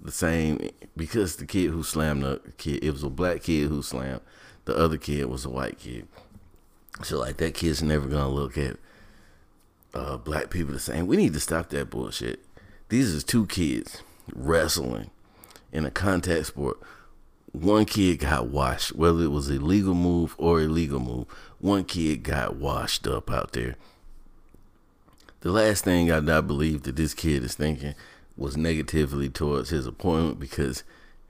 the 0.00 0.12
same 0.12 0.70
because 0.96 1.36
the 1.36 1.46
kid 1.46 1.70
who 1.70 1.82
slammed 1.82 2.22
the 2.22 2.40
kid 2.58 2.82
it 2.82 2.90
was 2.90 3.02
a 3.02 3.10
black 3.10 3.42
kid 3.42 3.68
who 3.68 3.82
slammed 3.82 4.20
the 4.64 4.76
other 4.76 4.96
kid 4.96 5.26
was 5.26 5.44
a 5.44 5.50
white 5.50 5.78
kid 5.78 6.06
so 7.02 7.18
like 7.18 7.36
that 7.38 7.54
kid's 7.54 7.82
never 7.82 8.06
gonna 8.06 8.28
look 8.28 8.58
at 8.58 8.76
uh, 9.94 10.16
black 10.16 10.50
people 10.50 10.72
the 10.72 10.80
same 10.80 11.06
we 11.06 11.16
need 11.16 11.32
to 11.32 11.40
stop 11.40 11.70
that 11.70 11.90
bullshit 11.90 12.44
these 12.88 13.16
are 13.16 13.26
two 13.26 13.46
kids 13.46 14.02
wrestling 14.34 15.10
in 15.72 15.84
a 15.84 15.90
contact 15.90 16.46
sport 16.46 16.78
one 17.60 17.86
kid 17.86 18.18
got 18.18 18.48
washed, 18.48 18.94
whether 18.94 19.22
it 19.22 19.30
was 19.30 19.48
a 19.48 19.54
legal 19.54 19.94
move 19.94 20.34
or 20.36 20.60
illegal 20.60 21.00
move. 21.00 21.26
One 21.58 21.84
kid 21.84 22.22
got 22.22 22.56
washed 22.56 23.06
up 23.06 23.30
out 23.30 23.52
there. 23.52 23.76
The 25.40 25.52
last 25.52 25.84
thing 25.84 26.12
I, 26.12 26.18
I 26.18 26.40
believe 26.42 26.82
that 26.82 26.96
this 26.96 27.14
kid 27.14 27.42
is 27.42 27.54
thinking 27.54 27.94
was 28.36 28.56
negatively 28.56 29.28
towards 29.28 29.70
his 29.70 29.86
appointment 29.86 30.38
because 30.38 30.84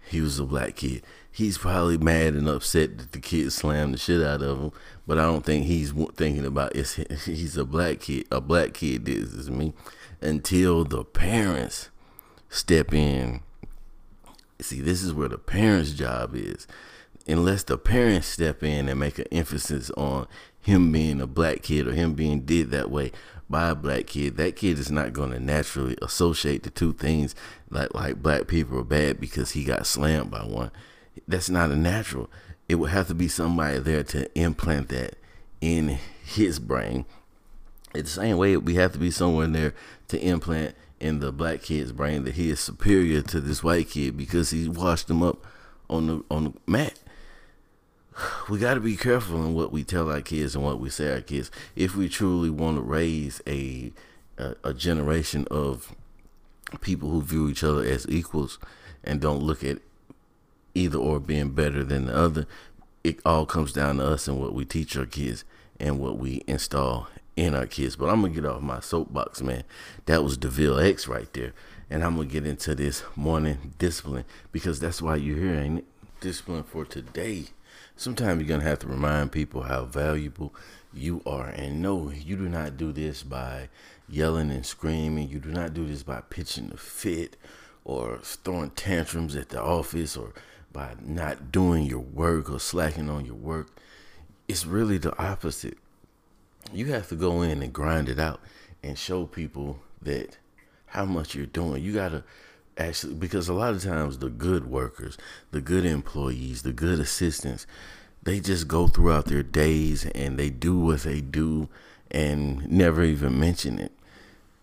he 0.08 0.20
was 0.20 0.38
a 0.38 0.44
black 0.44 0.76
kid. 0.76 1.02
He's 1.30 1.58
probably 1.58 1.98
mad 1.98 2.34
and 2.34 2.48
upset 2.48 2.98
that 2.98 3.12
the 3.12 3.20
kid 3.20 3.52
slammed 3.52 3.94
the 3.94 3.98
shit 3.98 4.22
out 4.22 4.42
of 4.42 4.58
him, 4.58 4.72
but 5.06 5.18
I 5.18 5.22
don't 5.22 5.44
think 5.44 5.66
he's 5.66 5.92
thinking 6.14 6.46
about 6.46 6.74
it's 6.74 6.94
he's 7.24 7.56
a 7.56 7.64
black 7.64 8.00
kid. 8.00 8.26
A 8.30 8.40
black 8.40 8.74
kid 8.74 9.04
this 9.04 9.46
to 9.46 9.52
me 9.52 9.74
until 10.20 10.84
the 10.84 11.04
parents 11.04 11.90
step 12.48 12.94
in 12.94 13.40
See, 14.60 14.80
this 14.80 15.02
is 15.02 15.12
where 15.12 15.28
the 15.28 15.38
parents' 15.38 15.92
job 15.92 16.34
is. 16.34 16.66
Unless 17.28 17.64
the 17.64 17.76
parents 17.76 18.28
step 18.28 18.62
in 18.62 18.88
and 18.88 19.00
make 19.00 19.18
an 19.18 19.26
emphasis 19.32 19.90
on 19.96 20.28
him 20.60 20.92
being 20.92 21.20
a 21.20 21.26
black 21.26 21.62
kid 21.62 21.88
or 21.88 21.92
him 21.92 22.14
being 22.14 22.40
did 22.40 22.70
that 22.70 22.90
way 22.90 23.12
by 23.48 23.70
a 23.70 23.74
black 23.74 24.06
kid, 24.06 24.36
that 24.36 24.56
kid 24.56 24.78
is 24.78 24.90
not 24.90 25.12
going 25.12 25.30
to 25.30 25.40
naturally 25.40 25.96
associate 26.02 26.62
the 26.62 26.70
two 26.70 26.92
things 26.92 27.34
like 27.70 27.92
like 27.94 28.22
black 28.22 28.46
people 28.46 28.78
are 28.78 28.84
bad 28.84 29.20
because 29.20 29.52
he 29.52 29.64
got 29.64 29.86
slammed 29.86 30.30
by 30.30 30.44
one. 30.44 30.70
That's 31.26 31.50
not 31.50 31.70
a 31.70 31.76
natural. 31.76 32.30
It 32.68 32.76
would 32.76 32.90
have 32.90 33.08
to 33.08 33.14
be 33.14 33.28
somebody 33.28 33.78
there 33.78 34.02
to 34.04 34.38
implant 34.38 34.88
that 34.88 35.16
in 35.60 35.98
his 36.24 36.58
brain. 36.58 37.06
It's 37.94 38.14
the 38.14 38.20
same 38.22 38.36
way 38.36 38.56
we 38.56 38.74
have 38.74 38.92
to 38.92 38.98
be 38.98 39.10
someone 39.10 39.52
there 39.52 39.74
to 40.08 40.20
implant 40.20 40.74
in 41.00 41.20
the 41.20 41.32
black 41.32 41.62
kid's 41.62 41.92
brain 41.92 42.24
that 42.24 42.34
he 42.34 42.50
is 42.50 42.60
superior 42.60 43.22
to 43.22 43.40
this 43.40 43.62
white 43.62 43.90
kid 43.90 44.16
because 44.16 44.50
he 44.50 44.68
washed 44.68 45.10
him 45.10 45.22
up 45.22 45.44
on 45.88 46.06
the 46.06 46.24
on 46.30 46.44
the 46.44 46.52
mat. 46.66 46.98
We 48.48 48.58
got 48.58 48.74
to 48.74 48.80
be 48.80 48.96
careful 48.96 49.44
in 49.44 49.54
what 49.54 49.72
we 49.72 49.84
tell 49.84 50.10
our 50.10 50.20
kids 50.20 50.54
and 50.54 50.64
what 50.64 50.80
we 50.80 50.88
say 50.88 51.12
our 51.12 51.20
kids 51.20 51.50
if 51.74 51.96
we 51.96 52.08
truly 52.08 52.50
want 52.50 52.76
to 52.76 52.82
raise 52.82 53.42
a, 53.46 53.92
a 54.38 54.54
a 54.64 54.72
generation 54.72 55.46
of 55.50 55.94
people 56.80 57.10
who 57.10 57.22
view 57.22 57.48
each 57.48 57.64
other 57.64 57.84
as 57.84 58.06
equals 58.08 58.58
and 59.04 59.20
don't 59.20 59.42
look 59.42 59.62
at 59.62 59.78
either 60.74 60.98
or 60.98 61.18
being 61.18 61.50
better 61.50 61.82
than 61.84 62.06
the 62.06 62.16
other. 62.16 62.46
It 63.02 63.20
all 63.24 63.46
comes 63.46 63.72
down 63.72 63.98
to 63.98 64.06
us 64.06 64.28
and 64.28 64.40
what 64.40 64.52
we 64.52 64.64
teach 64.64 64.96
our 64.96 65.06
kids 65.06 65.44
and 65.78 65.98
what 65.98 66.18
we 66.18 66.42
install 66.46 67.08
in 67.36 67.54
our 67.54 67.66
kids. 67.66 67.96
But 67.96 68.08
I'm 68.08 68.20
gonna 68.22 68.34
get 68.34 68.44
off 68.44 68.62
my 68.62 68.80
soapbox, 68.80 69.42
man. 69.42 69.64
That 70.06 70.24
was 70.24 70.36
Deville 70.36 70.78
X 70.78 71.06
right 71.06 71.32
there. 71.32 71.52
And 71.88 72.02
I'm 72.02 72.16
gonna 72.16 72.28
get 72.28 72.46
into 72.46 72.74
this 72.74 73.04
morning 73.14 73.74
discipline 73.78 74.24
because 74.52 74.80
that's 74.80 75.00
why 75.00 75.16
you're 75.16 75.38
here, 75.38 75.54
ain't 75.54 75.78
it? 75.80 75.84
Discipline 76.20 76.64
for 76.64 76.84
today. 76.84 77.46
Sometimes 77.96 78.40
you're 78.40 78.48
gonna 78.48 78.68
have 78.68 78.78
to 78.80 78.86
remind 78.86 79.32
people 79.32 79.62
how 79.62 79.84
valuable 79.84 80.54
you 80.92 81.22
are. 81.26 81.48
And 81.48 81.80
no, 81.80 82.10
you 82.10 82.36
do 82.36 82.48
not 82.48 82.76
do 82.76 82.92
this 82.92 83.22
by 83.22 83.68
yelling 84.08 84.50
and 84.50 84.64
screaming. 84.64 85.28
You 85.28 85.38
do 85.38 85.50
not 85.50 85.74
do 85.74 85.86
this 85.86 86.02
by 86.02 86.20
pitching 86.28 86.70
a 86.72 86.76
fit 86.76 87.36
or 87.84 88.18
throwing 88.22 88.70
tantrums 88.70 89.34
at 89.34 89.48
the 89.48 89.62
office 89.62 90.16
or 90.16 90.32
by 90.72 90.94
not 91.00 91.50
doing 91.50 91.84
your 91.84 92.00
work 92.00 92.50
or 92.50 92.60
slacking 92.60 93.08
on 93.08 93.24
your 93.24 93.34
work. 93.34 93.68
It's 94.46 94.66
really 94.66 94.98
the 94.98 95.18
opposite 95.18 95.78
you 96.72 96.86
have 96.86 97.08
to 97.08 97.16
go 97.16 97.42
in 97.42 97.62
and 97.62 97.72
grind 97.72 98.08
it 98.08 98.18
out 98.18 98.40
and 98.82 98.98
show 98.98 99.26
people 99.26 99.78
that 100.02 100.38
how 100.86 101.04
much 101.04 101.34
you're 101.34 101.46
doing. 101.46 101.82
You 101.82 101.92
got 101.92 102.10
to 102.10 102.24
actually, 102.76 103.14
because 103.14 103.48
a 103.48 103.54
lot 103.54 103.74
of 103.74 103.82
times 103.82 104.18
the 104.18 104.30
good 104.30 104.66
workers, 104.66 105.16
the 105.50 105.60
good 105.60 105.84
employees, 105.84 106.62
the 106.62 106.72
good 106.72 107.00
assistants, 107.00 107.66
they 108.22 108.40
just 108.40 108.68
go 108.68 108.88
throughout 108.88 109.26
their 109.26 109.42
days 109.42 110.06
and 110.06 110.38
they 110.38 110.50
do 110.50 110.78
what 110.78 111.00
they 111.00 111.20
do 111.20 111.68
and 112.10 112.68
never 112.70 113.02
even 113.04 113.38
mention 113.38 113.78
it. 113.78 113.92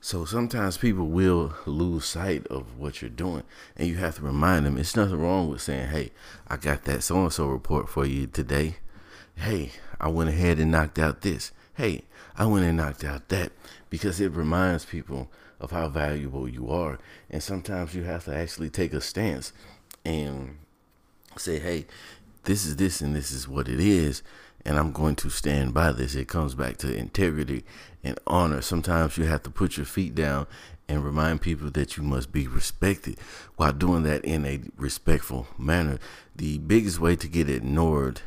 So 0.02 0.26
sometimes 0.26 0.78
people 0.78 1.08
will 1.08 1.54
lose 1.66 2.04
sight 2.06 2.46
of 2.48 2.78
what 2.78 3.02
you're 3.02 3.10
doing, 3.10 3.44
and 3.78 3.88
you 3.88 3.96
have 3.96 4.16
to 4.16 4.22
remind 4.22 4.66
them 4.66 4.78
it's 4.78 4.98
nothing 4.98 5.20
wrong 5.20 5.50
with 5.50 5.62
saying, 5.62 5.90
Hey, 5.90 6.12
I 6.46 6.58
got 6.58 6.84
that 6.84 7.04
so 7.04 7.22
and 7.22 7.32
so 7.32 7.48
report 7.48 7.88
for 7.88 8.06
you 8.06 8.28
today. 8.28 8.78
Hey, 9.36 9.72
I 10.02 10.10
went 10.10 10.30
ahead 10.30 10.60
and 10.60 10.72
knocked 10.72 11.00
out 11.00 11.22
this 11.22 11.54
hey, 11.76 12.04
I 12.36 12.46
went 12.46 12.66
and 12.66 12.78
knocked 12.78 13.04
out 13.04 13.30
that 13.30 13.52
because 13.90 14.20
it 14.20 14.32
reminds 14.32 14.86
people 14.86 15.30
of 15.60 15.72
how 15.72 15.88
valuable 15.88 16.48
you 16.48 16.70
are. 16.70 17.00
And 17.30 17.42
sometimes 17.42 17.96
you 17.96 18.04
have 18.04 18.26
to 18.26 18.36
actually 18.36 18.70
take 18.70 18.94
a 18.94 19.02
stance 19.02 19.54
and 20.04 20.58
say, 21.38 21.60
hey, 21.60 21.86
this 22.44 22.66
is 22.66 22.76
this 22.76 23.02
and 23.02 23.16
this 23.16 23.32
is 23.32 23.48
what 23.48 23.68
it 23.68 23.80
is. 23.80 24.24
And 24.66 24.78
I'm 24.78 24.92
going 24.92 25.16
to 25.18 25.30
stand 25.30 25.74
by 25.74 25.92
this. 25.92 26.16
It 26.16 26.28
comes 26.28 26.56
back 26.56 26.78
to 26.78 26.96
integrity 26.96 27.66
and 28.04 28.20
honor. 28.26 28.62
Sometimes 28.62 29.18
you 29.18 29.26
have 29.26 29.44
to 29.44 29.50
put 29.50 29.78
your 29.78 29.86
feet 29.86 30.16
down 30.16 30.48
and 30.88 31.04
remind 31.04 31.42
people 31.42 31.70
that 31.72 31.98
you 31.98 32.04
must 32.04 32.32
be 32.32 32.48
respected 32.48 33.18
while 33.56 33.74
doing 33.74 34.04
that 34.04 34.24
in 34.26 34.46
a 34.46 34.62
respectful 34.78 35.48
manner. 35.58 36.00
The 36.36 36.58
biggest 36.60 37.00
way 37.00 37.16
to 37.18 37.28
get 37.28 37.50
ignored 37.50 38.22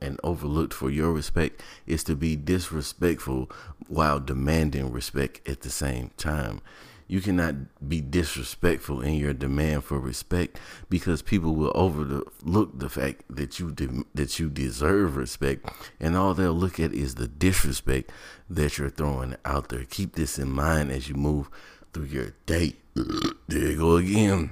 and 0.00 0.20
overlooked 0.22 0.74
for 0.74 0.90
your 0.90 1.12
respect 1.12 1.62
is 1.86 2.04
to 2.04 2.14
be 2.14 2.36
disrespectful 2.36 3.50
while 3.88 4.20
demanding 4.20 4.92
respect 4.92 5.46
at 5.48 5.62
the 5.62 5.70
same 5.70 6.10
time. 6.16 6.60
You 7.06 7.20
cannot 7.20 7.86
be 7.86 8.00
disrespectful 8.00 9.02
in 9.02 9.14
your 9.14 9.34
demand 9.34 9.84
for 9.84 9.98
respect 9.98 10.58
because 10.88 11.20
people 11.20 11.54
will 11.54 11.72
overlook 11.74 12.78
the 12.78 12.88
fact 12.88 13.24
that 13.28 13.60
you 13.60 13.72
de- 13.72 14.04
that 14.14 14.38
you 14.38 14.48
deserve 14.48 15.16
respect, 15.16 15.68
and 16.00 16.16
all 16.16 16.32
they'll 16.32 16.54
look 16.54 16.80
at 16.80 16.94
is 16.94 17.16
the 17.16 17.28
disrespect 17.28 18.10
that 18.48 18.78
you're 18.78 18.88
throwing 18.88 19.36
out 19.44 19.68
there. 19.68 19.84
Keep 19.84 20.14
this 20.14 20.38
in 20.38 20.50
mind 20.50 20.90
as 20.90 21.08
you 21.08 21.14
move 21.14 21.50
through 21.92 22.06
your 22.06 22.32
day. 22.46 22.76
there 22.94 23.70
you 23.70 23.76
go 23.76 23.96
again. 23.96 24.50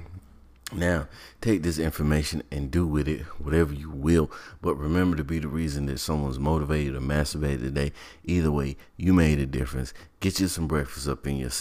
Now, 0.71 1.07
take 1.41 1.61
this 1.61 1.77
information 1.77 2.41
and 2.49 2.71
do 2.71 2.87
with 2.87 3.07
it 3.07 3.21
whatever 3.37 3.73
you 3.73 3.91
will, 3.91 4.31
but 4.61 4.75
remember 4.75 5.17
to 5.17 5.23
be 5.23 5.37
the 5.37 5.47
reason 5.47 5.85
that 5.87 5.99
someone's 5.99 6.39
motivated 6.39 6.95
or 6.95 6.99
masturbated 6.99 7.59
today. 7.59 7.91
Either 8.23 8.51
way, 8.51 8.77
you 8.97 9.13
made 9.13 9.39
a 9.39 9.45
difference. 9.45 9.93
Get 10.19 10.39
you 10.39 10.47
some 10.47 10.67
breakfast 10.67 11.07
up 11.07 11.27
in 11.27 11.37
your 11.37 11.51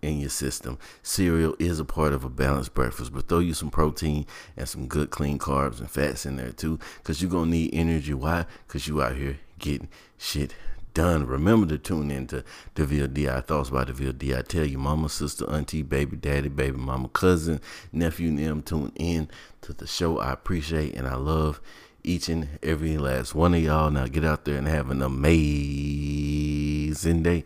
in 0.00 0.20
your 0.20 0.30
system. 0.30 0.78
Cereal 1.02 1.56
is 1.58 1.80
a 1.80 1.84
part 1.84 2.12
of 2.12 2.24
a 2.24 2.30
balanced 2.30 2.72
breakfast, 2.72 3.12
but 3.12 3.28
throw 3.28 3.40
you 3.40 3.52
some 3.52 3.70
protein 3.70 4.26
and 4.56 4.68
some 4.68 4.86
good 4.86 5.10
clean 5.10 5.38
carbs 5.38 5.80
and 5.80 5.90
fats 5.90 6.24
in 6.24 6.36
there 6.36 6.52
too, 6.52 6.78
because 6.98 7.20
you're 7.20 7.30
gonna 7.30 7.50
need 7.50 7.74
energy. 7.74 8.14
Why? 8.14 8.46
Because 8.66 8.86
you 8.88 9.02
out 9.02 9.16
here 9.16 9.38
getting 9.58 9.88
shit 10.16 10.54
done. 10.94 11.26
Remember 11.26 11.66
to 11.66 11.78
tune 11.78 12.10
in 12.10 12.26
to 12.28 12.44
DeVille 12.74 13.08
D.I. 13.08 13.40
Thoughts 13.42 13.70
by 13.70 13.84
DeVille 13.84 14.12
D.I. 14.12 14.42
Tell 14.42 14.64
your 14.64 14.80
mama, 14.80 15.08
sister, 15.08 15.48
auntie, 15.50 15.82
baby, 15.82 16.16
daddy, 16.16 16.48
baby, 16.48 16.76
mama, 16.76 17.08
cousin, 17.08 17.60
nephew, 17.92 18.28
and 18.28 18.38
them 18.38 18.62
tune 18.62 18.92
in 18.96 19.28
to 19.62 19.72
the 19.72 19.86
show. 19.86 20.18
I 20.18 20.32
appreciate 20.32 20.94
and 20.94 21.06
I 21.06 21.16
love 21.16 21.60
each 22.04 22.28
and 22.28 22.58
every 22.62 22.98
last 22.98 23.34
one 23.34 23.54
of 23.54 23.62
y'all. 23.62 23.90
Now 23.90 24.06
get 24.06 24.24
out 24.24 24.44
there 24.44 24.58
and 24.58 24.68
have 24.68 24.90
an 24.90 25.02
amazing 25.02 25.32
day. 27.22 27.44